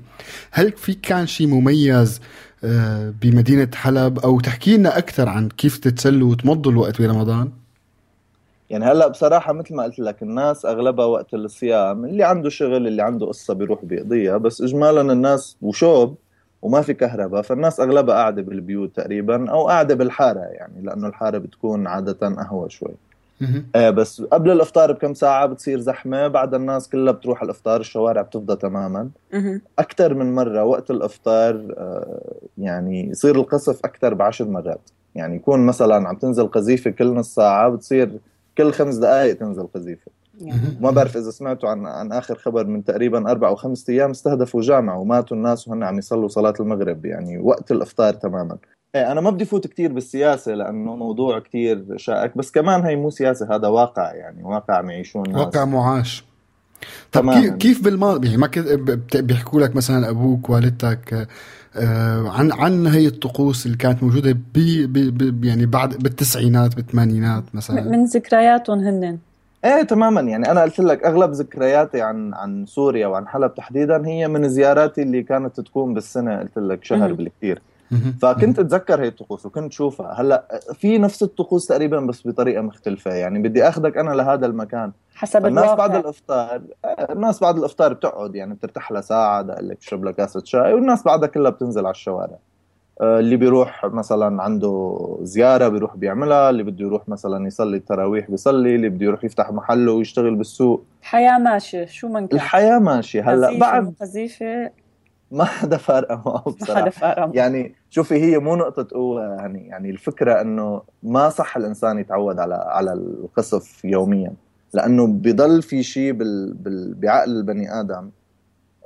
[0.51, 2.21] هل في كان شيء مميز
[2.63, 7.51] آه، بمدينة حلب؟ أو تحكي لنا أكثر عن كيف تتسلوا وتمضوا الوقت برمضان؟
[8.69, 13.01] يعني هلا بصراحة مثل ما قلت لك الناس أغلبها وقت الصيام اللي عنده شغل اللي
[13.01, 16.17] عنده قصة بيروح بيقضيها بس إجمالا الناس وشوب
[16.61, 21.87] وما في كهرباء فالناس أغلبها قاعدة بالبيوت تقريبا أو قاعدة بالحارة يعني لأنه الحارة بتكون
[21.87, 22.93] عادة قهوة شوي.
[23.75, 28.21] آه بس قبل الإفطار بكم ساعة بتصير زحمة بعد الناس كلها بتروح على الإفطار الشوارع
[28.21, 29.09] بتفضى تماما.
[29.79, 32.21] أكثر من مرة وقت الإفطار آه
[32.57, 34.89] يعني يصير القصف أكثر بعشر مرات.
[35.15, 38.11] يعني يكون مثلا عم تنزل قذيفة كل نص ساعة بتصير
[38.57, 40.11] كل خمس دقائق تنزل قذيفة.
[40.81, 44.61] ما بعرف إذا سمعتوا عن عن آخر خبر من تقريبا أربع أو خمس أيام استهدفوا
[44.61, 48.57] جامعة وماتوا الناس وهن عم يصلوا صلاة المغرب يعني وقت الإفطار تماما.
[48.95, 53.09] إيه أنا ما بدي فوت كتير بالسياسة لأنه موضوع كتير شائك بس كمان هي مو
[53.09, 56.23] سياسة هذا واقع يعني واقع عم يعيشون الناس واقع معاش.
[57.11, 57.41] طب تماماً.
[57.41, 58.49] كيف كيف بالماضي يعني ما
[59.15, 61.27] بيحكوا لك مثلا أبوك والدتك
[61.75, 67.43] آه، عن عن هي الطقوس اللي كانت موجودة بي بي بي يعني بعد بالتسعينات بالثمانينات
[67.53, 69.17] مثلا؟ من ذكرياتهم هن
[69.67, 70.21] إيه تماما.
[70.21, 75.01] يعني أنا قلت لك أغلب ذكرياتي عن عن سوريا وعن حلب تحديدا هي من زياراتي
[75.01, 77.13] اللي كانت تكون بالسنة قلت لك شهر.
[77.13, 77.61] بالكثير.
[78.21, 80.21] فكنت أتذكر هي الطقوس وكنت شوفها.
[80.21, 83.11] هلأ في نفس الطقوس تقريبا بس بطريقة مختلفة.
[83.11, 84.91] يعني بدي أخذك أنا لهذا المكان.
[85.15, 85.87] حسب الناس الواقع.
[85.87, 88.35] بعد الإفطار آه، الناس بعد الإفطار بتقعد.
[88.35, 92.37] يعني بترتاح لها ساعه دقلك تشرب لها كاسة شاي والناس بعدها كلها بتنزل على الشوارع.
[93.01, 98.89] اللي بيروح مثلا عنده زيارة بيروح بيعملها اللي بده يروح مثلا يصلي التراويح بيصلي اللي
[98.89, 100.83] بده يروح يفتح محله ويشتغل بالسوق.
[101.01, 103.33] الحياة ماشية شو من كان؟ الحياة ماشية.
[103.33, 104.71] هلأ بعد قذيفة
[105.31, 106.81] ما حدا فارقة معه ما بصراحة.
[106.81, 111.99] حدا فارق يعني شوفي هي مو نقطة قوة يعني يعني الفكرة إنه ما صح الإنسان
[111.99, 114.33] يتعود على على القصف يوميا.
[114.73, 118.09] لأنه بضل في شيء بال بال بعقل البني آدم.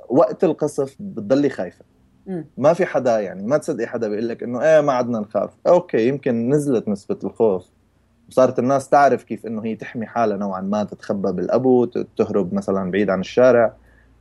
[0.08, 1.84] وقت القصف بتضلي خايفة.
[1.84, 1.91] مم.
[2.58, 5.50] ما في حدا يعني ما تصدقي حدا بيقول لك إنه إيه ما عدنا نخاف.
[5.66, 7.66] أوكي يمكن نزلت نسبة الخوف.
[8.28, 11.84] وصارت الناس تعرف كيف إنه هي تحمي حالها نوعا ما تتخبى بالابو
[12.16, 13.72] تهرب مثلا بعيد عن الشارع.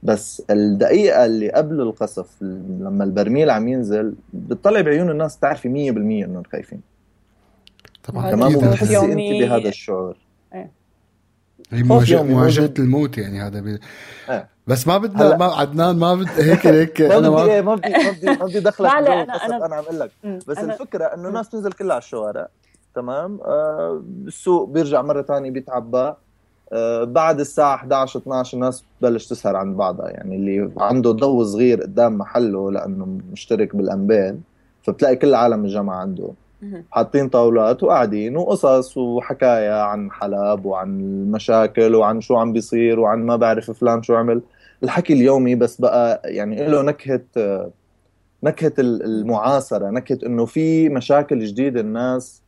[0.04, 6.44] بس الدقيقة اللي قبل القصف لما البرميل عم ينزل بتطلع بعيون الناس تعرفي 100% إنهم
[6.52, 6.82] خايفين.
[8.04, 8.32] طبعا.
[8.32, 9.16] تمام وبتحسي أنت.
[9.16, 10.18] بهذا الشعور.
[11.72, 12.74] هي خوف مواجهة مواجهة.
[12.80, 13.80] الموت يعني هذا بي...
[14.30, 14.48] إيه.
[14.68, 17.62] بس ما بدنا هلا- ما عدنان ما بد هيك هيك ما أنا بدي ما إيه
[17.62, 20.12] ما بدي ما بدي ما بدي دخلك القصف أنا- أنا عم أقول لك.
[20.48, 22.48] بس أنا- الفكرة إنه الناس بتنزل كلها على الشوارع
[22.96, 26.14] تمام آه السوق بيرجع مرة ثانية بيتعبى
[26.74, 31.82] آه بعد الساعة 11 12 الناس بتبلش تسهر عند بعضها يعني اللي عنده ضو صغير
[31.82, 34.40] قدام محله لأنه مشترك بالانبال
[34.84, 36.30] فبتلاقي كل عالم الجامعة عنده.
[36.92, 43.36] حاطين طاولات وقاعدين وقصص وحكاية عن حلب وعن المشاكل وعن شو عم بيصير وعن ما
[43.36, 44.42] بعرف فلان شو عمل.
[44.84, 47.22] الحكي اليومي بس بقى يعني له نكهة
[48.44, 52.42] نكهة المعاصرة نكهة إنه في مشاكل جديدة الناس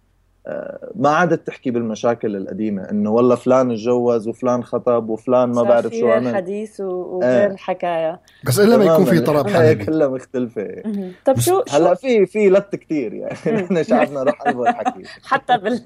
[0.96, 5.88] ما عادت تحكي بالمشاكل القديمة إنه والله فلان اتجوز وفلان خطب وفلان ما صار بعرف
[5.88, 6.36] في شو غير عمل.
[6.36, 7.56] حديث وغير إيه.
[7.56, 10.68] حكاية بس إلا ما يكون في الحياة حلبي كلها مختلفة.
[10.86, 11.12] مهم.
[11.26, 13.62] طب شو هلا في في لت كتير يعني.
[13.62, 15.82] نحن شعبنا روح قلبه الحكي حتى بال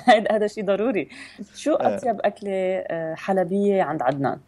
[0.32, 1.08] هذا شيء ضروري.
[1.54, 1.96] شو إيه.
[1.96, 4.38] أطيب أكلة آه، حلبية عند عدنان؟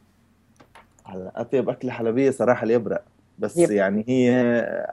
[1.04, 3.02] هلا أطيب أكلة حلبية صراحة اليبرق.
[3.38, 3.70] بس يب.
[3.70, 4.32] يعني هي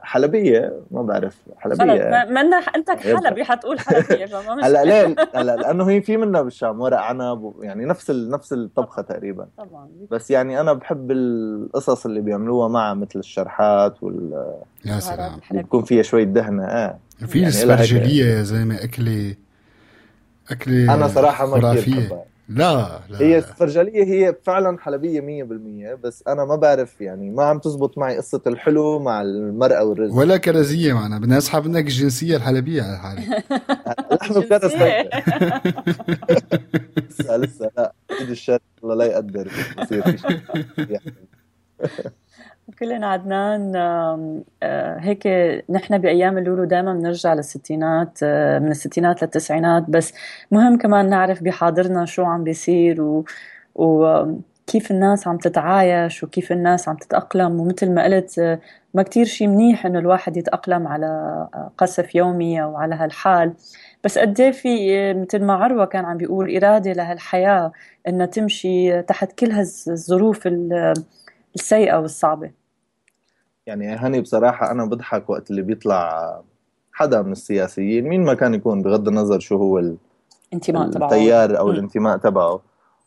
[0.02, 1.84] حلبية ما بعرف حلبية.
[1.84, 2.90] ما- منا انت.
[2.90, 7.52] حلبي حتقول حلبية فما مش هلأ ليه؟ هلأ لأنه هي في منها بالشام ورق عنب
[7.60, 8.30] يعني نفس ال...
[8.30, 9.46] نفس الطبخة تقريبا.
[9.58, 9.88] طبعا.
[10.10, 14.52] بس يعني أنا بحب القصص اللي بيعملوها معها مثل الشرحات وال
[14.84, 15.40] يا سلام.
[15.50, 16.98] بيكون فيها شوية دهنة آه.
[17.26, 19.34] في يعني السفرجلية يا زلمة أكلة
[20.50, 22.22] أكلة أنا صراحة ما كثير بحبها.
[22.56, 23.38] لا لا هي لا.
[23.38, 28.40] السفرجليه هي فعلا حلبية 100% بس أنا ما بعرف يعني ما عم تزبط معي قصة
[28.46, 33.42] الحلو مع المرقه والرز ولا كرزية معنا بدنا نسحب منك الجنسية الحلبية على حالي.
[34.12, 35.08] لحم بكرس جنسية.
[37.10, 39.48] لسه لسه لا ايد الشر الله لا يقدر
[42.70, 43.76] كلنا عدنان
[44.62, 45.26] آه، هيك
[45.70, 49.84] نحن بأيام اللولو دائما بنرجع للستينات آه، من الستينات للتسعينات.
[49.90, 50.12] بس
[50.50, 53.24] مهم كمان نعرف بحاضرنا شو عم بيصير و
[53.74, 57.60] وكيف الناس عم تتعايش وكيف الناس عم تتأقلم.
[57.60, 58.58] ومثل ما قلت آه،
[58.94, 61.48] ما كتير شيء منيح إنه الواحد يتأقلم على
[61.78, 63.52] قصف يومي أو على هالحال.
[64.04, 67.72] بس قد إيه في مثل ما عروة كان عم بيقول إرادة لهالحياة
[68.08, 70.94] إنها تمشي تحت كل هالظروف ال-
[71.54, 72.50] السيئة والصعبة.
[73.66, 76.40] يعني هاني بصراحة أنا بضحك وقت اللي بيطلع
[76.92, 79.96] حدا من السياسيين مين ما كان يكون بغض النظر شو هو ال-
[80.54, 81.06] انتماء تبعه.
[81.08, 81.70] التيار أو.
[81.70, 82.60] الانتماء تبعه.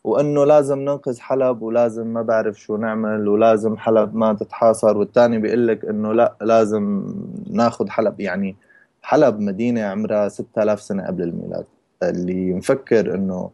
[0.04, 5.66] وإنه لازم ننقذ حلب ولازم ما بعرف شو نعمل ولازم حلب ما تتحاصر والتاني بيقول
[5.68, 7.14] لك إنه لا لازم
[7.50, 8.20] ناخذ حلب.
[8.20, 8.56] يعني
[9.02, 11.64] حلب مدينة عمرها 6000 سنة قبل الميلاد.
[12.02, 13.50] اللي مفكر إنه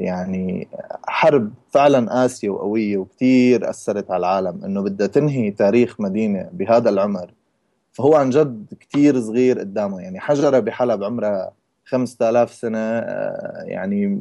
[0.00, 0.68] يعني
[1.06, 7.30] حرب فعلا قاسية وقوية وكتير أثرت على العالم إنه بدها تنهي تاريخ مدينة بهذا العمر
[7.92, 11.52] فهو عن جد كتير صغير قدامه يعني حجرة بحلب عمرها
[11.84, 14.20] 5000 سنة آه، يعني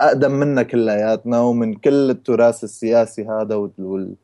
[0.00, 4.14] أقدم منا كلياتنا ومن كل التراث السياسي هذا وال وال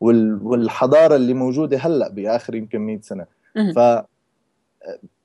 [0.00, 3.26] وال والحضارة اللي موجودة هلأ بآخر يمكن 100 سنة.
[3.74, 3.78] ف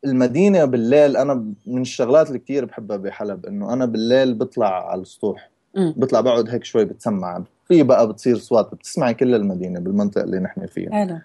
[0.06, 1.34] المدينة بالليل أنا
[1.68, 5.50] من الشغلات اللي كثير بحبها بحلب إنه أنا بالليل بطلع على السطوح.
[5.76, 7.44] بطلع بقعد هيك شوي بتسمع.
[7.68, 10.92] في بقى بتصير أصوات بتسمعي كل المدينة بالمنطقة اللي نحن فيها.
[10.92, 11.18] حلو.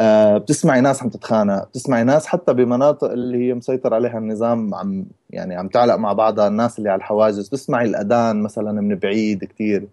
[0.00, 5.04] آه، بتسمعي ناس عم تتخانق بتسمعي ناس حتى بمناطق اللي هي مسيطر عليها النظام عم
[5.30, 7.48] يعني عم تعلق مع بعضها الناس اللي على الحواجز.
[7.48, 9.88] بتسمعي الأذان مثلا من بعيد كتير.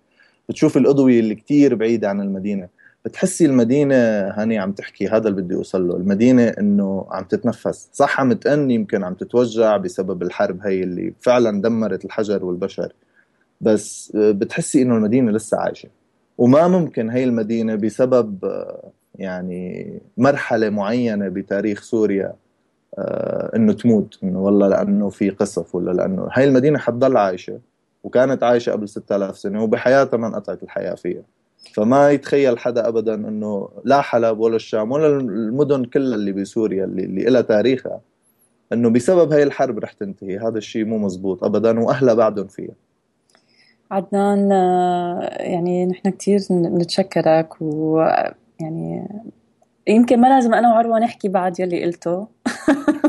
[0.49, 2.67] بتشوفي الأضوية اللي كتير بعيدة عن المدينة.
[3.06, 3.95] بتحسي المدينة
[4.30, 7.89] هاني عم تحكي هذا اللي بدي أوصل له المدينة إنه عم تتنفس.
[7.93, 12.93] صح عم تأن يمكن عم تتوجع بسبب الحرب هي اللي فعلا دمرت الحجر والبشر.
[13.62, 15.89] بس آه، بتحسي إنه المدينة لسه عايشة.
[16.38, 22.34] وما ممكن هي المدينة بسبب آه، يعني مرحلة معينة بتاريخ سوريا
[22.97, 27.60] آه، إنه تموت إنه والله لأنه في قصف ولا لأنه هاي المدينة حتضل عايشة
[28.04, 31.22] وكانت عايشة قبل 6000 سنة وبحياتها ما انقطعت الحياة فيها.
[31.74, 37.03] فما يتخيل حدا ابدا إنه لا حلب ولا الشام ولا المدن كلها اللي بسوريا اللي,
[37.03, 38.01] اللي لها تاريخها
[38.74, 40.38] إنه بسبب هاي الحرب رح تنتهي.
[40.38, 42.74] هذا الشيء مو مزبوط ابدا وأهلها بعدهم فيها.
[43.91, 49.07] عدنان آه، يعني نحن كتير نتشكرك ويعني
[49.88, 52.28] يمكن ما لازم أنا وعروة نحكي بعد يلي قلته.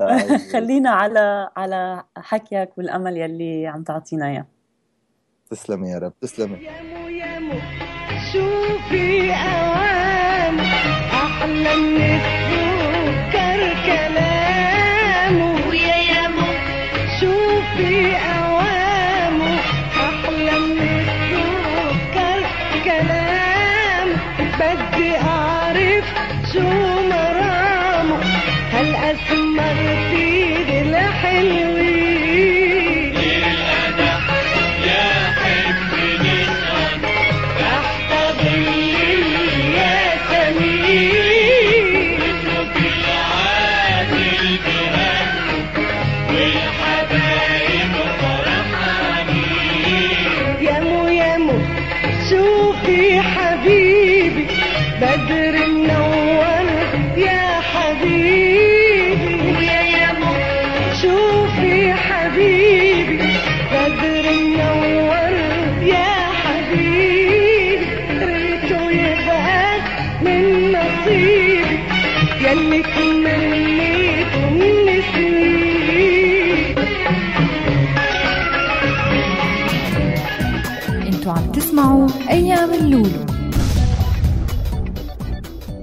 [0.52, 4.46] خلينا على على حكيك والأمل يلي عم تعطينا إياه.
[5.50, 6.58] تسلمي يا رب تسلمي.
[8.32, 10.58] شوفي أوام
[11.24, 12.39] أحلى من
[81.70, 83.29] تسمعوا أيام اللولو.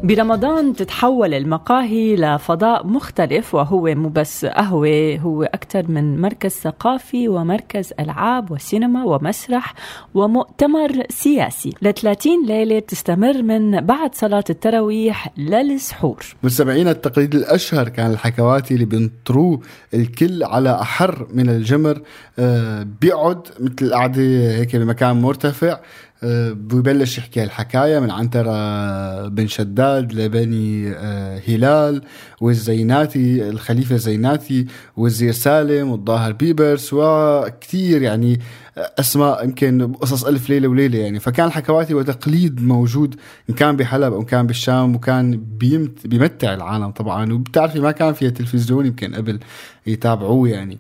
[0.08, 5.16] برمضان تتحول المقاهي لفضاء مختلف وهو مو بس قهوة.
[5.18, 9.74] هو أكثر من مركز ثقافي ومركز ألعاب وسينما ومسرح
[10.14, 11.74] ومؤتمر سياسي.
[11.82, 18.86] ل 30 ليلة تستمر من بعد صلاة التراويح للسحور مستمعينا التقليد الأشهر كان الحكواتي اللي
[18.86, 19.60] بينطروه
[19.94, 22.02] الكل على أحر من الجمر
[22.40, 24.22] آه، بيقعد مثل القعدة
[24.58, 25.80] هيك بمكان مرتفع.
[26.24, 32.02] ببلش يحكي الحكاية من عنترة بن شداد لبني آه، هلال
[32.42, 34.66] والزيناتي الخليفة الزيناتي
[34.98, 38.40] والزير سالم والظاهر بيبرس وكثير يعني
[38.78, 41.20] أسماء يمكن قصص ألف ليلة وليلة يعني.
[41.20, 43.16] فكان الحكواتي وتقليد موجود
[43.50, 47.34] إن كان بحلب أو كان بالشام وكان بيمت بيمتع العالم طبعا.
[47.34, 49.40] وبتعرفي ما كان فيها تلفزيون يمكن قبل
[49.88, 50.78] يتابعوه يعني.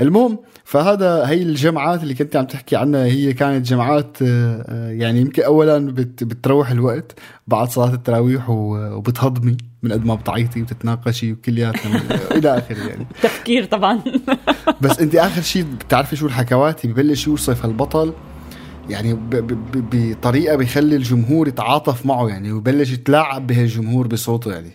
[0.00, 3.04] المهم فهذا هي الجمعات اللي كنت عم تحكي عنها.
[3.04, 9.56] هي كانت جمعات آه، آه، يعني يمكن اولا بت بتروح الوقت بعد صلاة التراويح وبتهضمي
[9.82, 13.06] من قد ما بتعيطي وتتناقشي وكلياتها من- إلى آخره يعني.
[13.22, 14.00] تفكير طبعا.
[14.82, 18.12] بس أنت آخر شيء بتعرفي شو الحكواتي؟ ببلش يوصف البطل
[18.90, 19.18] يعني
[19.74, 24.70] بطريقة بيخلي الجمهور يتعاطف معه يعني ويبلش يتلاعب بهالجمهور بصوته يعني.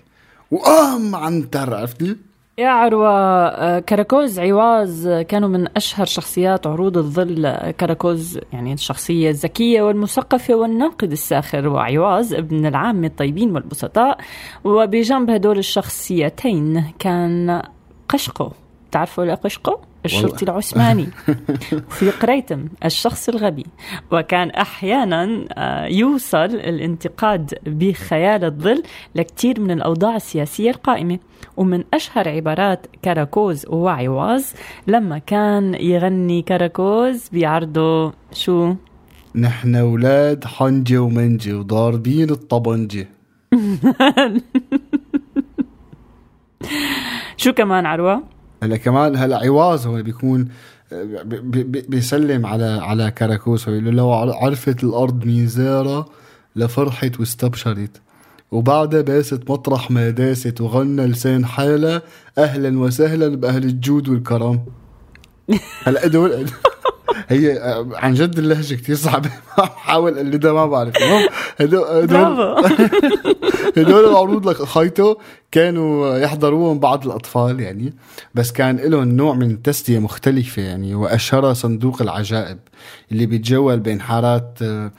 [0.52, 2.16] وام عنتر عرفتي؟
[2.62, 8.74] يا عروة آه، كراكوز عواز آه، كانوا من أشهر شخصيات عروض الظل آه، كراكوز يعني
[8.74, 14.18] الشخصية الذكية والمثقفة والناقد الساخر وعواز ابن العامة الطيبين والبسطاء
[14.64, 17.62] وبجنب هدول الشخصيتين كان
[18.10, 18.50] قشقو
[18.92, 21.08] تعرفوا لقشقو؟ الشرطي العثماني
[21.88, 23.66] وفي قريتم الشخص الغبي.
[24.12, 28.84] وكان أحيانا آه، يوصل الانتقاد بخيال الظل
[29.16, 31.20] لكثير من الأوضاع السياسية القائمة.
[31.58, 34.54] ومن أشهر عبارات كراكوز وعواز
[34.88, 38.74] لما كان يغني كراكوز بعرضه شو؟
[39.36, 43.08] نحن أولاد حنجة ومنجة وضاربين الطبنجة.
[47.38, 48.24] شو كمان عروة؟
[48.64, 50.48] هلا كمان هلا عواز هو بيكون
[51.90, 53.68] بيسلم على على كراكوز.
[53.68, 56.10] ويقول له عرفت الأرض ميزاره
[56.56, 58.02] لفرحت واستبشرت
[58.52, 62.02] وبعدها باست مطرح ما داست وغنى لسان حالة
[62.38, 64.60] أهلا وسهلا بأهل الجود والكرم.
[65.84, 66.08] هلا
[67.28, 69.30] هي آه، عن جد اللهجة كتير صعبة.
[69.58, 70.94] بحاول أقلدها ما بعرف.
[70.98, 71.30] المهم
[71.60, 72.66] هدول هدول
[73.78, 75.18] هدول العروض لك خيطه
[75.52, 77.94] كانوا يحضروهم بعض الأطفال يعني.
[78.36, 82.60] بس كان لهم نوع من التسليه مختلفة يعني واشهرها صندوق العجائب
[83.12, 84.92] اللي بيتجول بين حارات آه،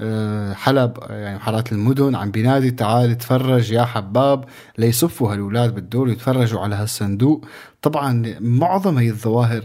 [0.00, 2.14] آه، حلب يعني حارات المدن.
[2.14, 4.44] عم بينادي تعال تفرج يا حباب.
[4.78, 7.44] ليصفوا هالولاد بالدور يتفرجوا على هالصندوق.
[7.82, 9.64] طبعا معظم هي الظواهر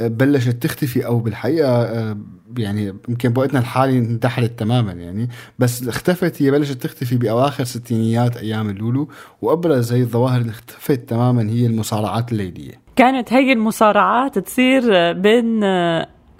[0.00, 2.18] بلشت تختفي أو بالحقيقة آه،
[2.58, 5.28] يعني يمكن بوقتنا الحالي انتحرت تماما يعني
[5.58, 9.08] بس اختفت هي بلشت تختفي بأواخر ستينيات أيام اللولو
[9.42, 12.72] وأبرز هي الظواهر اللي اختفت تماما هي المصارعات الليلية.
[12.96, 15.64] كانت هي المصارعات تصير بين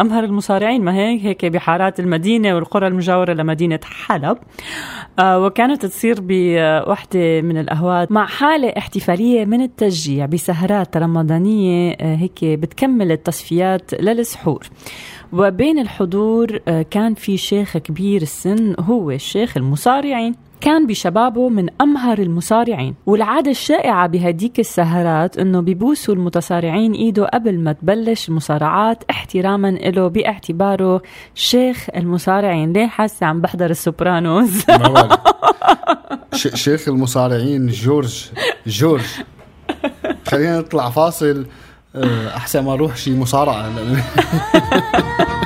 [0.01, 4.39] أمهر المصارعين ما هيك؟ هيك بحارات المدينة والقرى المجاورة لمدينة حلب.
[5.19, 12.45] آه، وكانت تصير بوحدة من الأهوات مع حالة احتفالية من التشجيع بسهرات رمضانية آه، هيك
[12.45, 14.67] بتكمل التصفيات للسحور.
[15.33, 20.48] وبين الحضور آه، كان في شيخ كبير السن هو الشيخ المصارعين.
[20.61, 22.95] كان بشبابه من أمهر المصارعين.
[23.07, 31.03] والعادة الشائعة بهديك السهرات أنه بيبوسوا المتصارعين إيده قبل ما تبلش المصارعات احتراما له باعتباره
[31.35, 32.73] شيخ المصارعين.
[32.73, 34.65] ليه حاسة عم بحضر السوبرانوز؟
[36.55, 38.31] شيخ المصارعين جورج
[38.67, 39.07] جورج.
[40.27, 41.47] خلينا نطلع فاصل
[41.97, 43.71] آه، أحسن ما أروح شي مصارعة.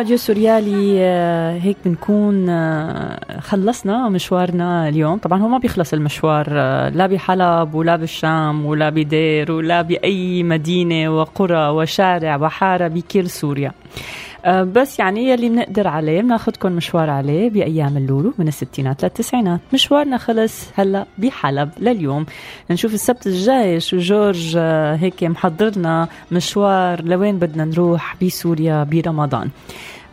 [0.00, 5.18] راديو سوريالي آه، هيك بنكون آه، خلصنا مشوارنا اليوم.
[5.18, 11.08] طبعا هو ما بيخلص المشوار آه، لا بحلب ولا بالشام ولا بدير ولا بأي مدينة
[11.08, 13.72] وقرى وشارع وحارة بكل سوريا.
[14.46, 19.60] بس يعني يلي بنقدر عليه بناخدكم مشوار عليه بأيام اللولو من الستينات للتسعينات.
[19.72, 22.26] مشوارنا خلص هلا بحلب لليوم.
[22.70, 29.50] نشوف السبت الجاي شو جورج آه، هيك محضرنا مشوار لوين بدنا نروح بسوريا برمضان.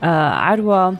[0.03, 0.95] آه عروة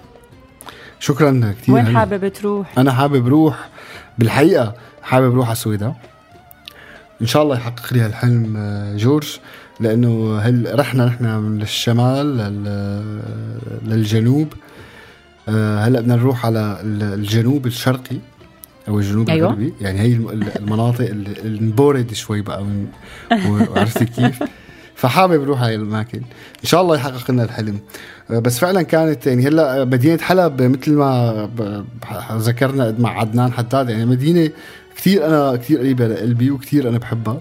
[1.00, 1.98] شكرا كثير وين.
[1.98, 3.70] حابب تروح؟ أنا حابب روح
[4.18, 4.74] بالحقيقة
[5.04, 5.96] حابب روح على السويداء
[7.22, 9.40] إن شاء الله يحقق لي هالحلم آه، جورج.
[9.80, 13.22] لأنه هل رحنا نحن من الشمال لل-
[13.86, 14.54] للجنوب؟
[15.50, 18.18] آه، هلأ بدنا نروح على ال- الجنوب الشرقي
[18.88, 19.48] أو الجنوب أيوة.
[19.50, 19.74] الغربي.
[19.82, 21.10] يعني هي الم- ال- المناطق
[21.46, 22.66] نبورد شوي بقى
[23.50, 24.40] وعرفتي كيف.
[24.96, 26.18] فحابب أروح هاي الأماكن.
[26.64, 27.80] إن شاء الله يحقق لنا الحلم.
[28.32, 31.50] آه، بس فعلا كانت يعني هلأ مدينة حلب مثل ما
[32.38, 33.90] ذكرنا مع عدنان حداد.
[33.90, 34.50] يعني مدينة
[34.98, 37.38] كثير أنا كثير قريبة لقلبي وكثير أنا بحبها.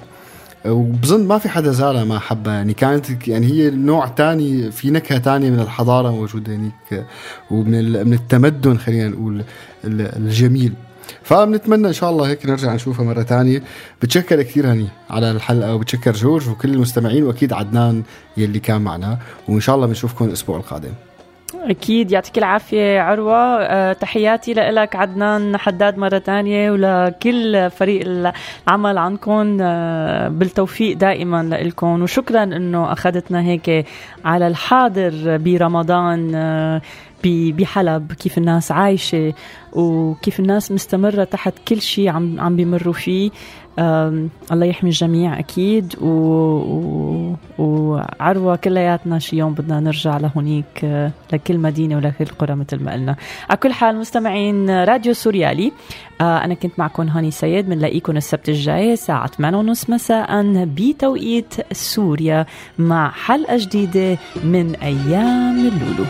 [0.68, 2.54] وبظن ما في حدا زارها ما حبها.
[2.54, 7.04] يعني كانت يعني هي نوع تاني في نكهة تانية من الحضارة موجودة هنيك
[7.50, 9.44] ومن من التمدن خلينا نقول
[9.84, 10.72] ال- الجميل.
[11.22, 13.62] فبنتمنى إن شاء الله هيك نرجع نشوفها مرة تانية.
[14.02, 18.02] بتشكر كثير هني على الحلقة وبتشكر جورج وكل المستمعين وأكيد عدنان
[18.36, 19.18] يلي كان معنا.
[19.48, 20.92] وإن شاء الله بنشوفكم الأسبوع القادم.
[21.66, 22.12] أكيد.
[22.12, 23.36] يعطيك العافية عروة.
[23.62, 28.02] أه تحياتي لك عدنان حداد مرة تانية ولكل فريق
[28.68, 29.58] العمل عنكم.
[29.60, 33.86] أه بالتوفيق دائما لكم وشكرا أنه أخذتنا هيك
[34.24, 36.32] على الحاضر برمضان
[37.24, 39.32] ب- بحلب كيف الناس عايشة
[39.72, 43.30] وكيف الناس مستمرة تحت كل شيء عم عم بيمروا فيه.
[43.78, 46.06] الله يحمي الجميع أكيد و...
[46.08, 47.36] و...
[47.58, 53.16] وعروة كلياتنا شي يوم بدنا نرجع لهونيك أه، لكل مدينة ولكل قرى مثل ما قلنا.
[53.50, 55.72] على كل حال مستمعين راديو سوريالي
[56.20, 62.46] آه أنا كنت معكم هاني سيد بنلاقيكم السبت الجاي الساعة 8:30 مساء بتوقيت سوريا
[62.78, 66.04] مع حلقة جديدة من أيام اللولو.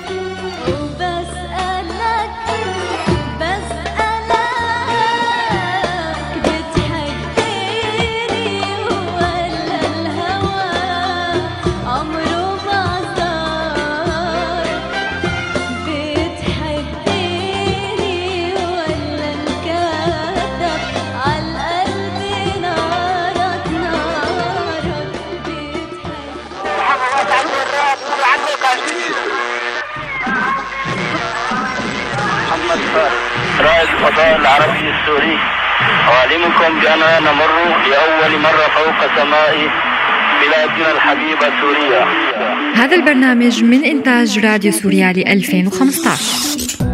[34.17, 35.39] الفضاء العربي السوري.
[36.09, 37.53] أعلمكم بأننا نمر
[37.91, 39.71] لأول مرة فوق سماء
[40.41, 42.05] بلادنا الحبيبة سوريا.
[42.75, 46.86] هذا البرنامج من إنتاج راديو سوريالي 2015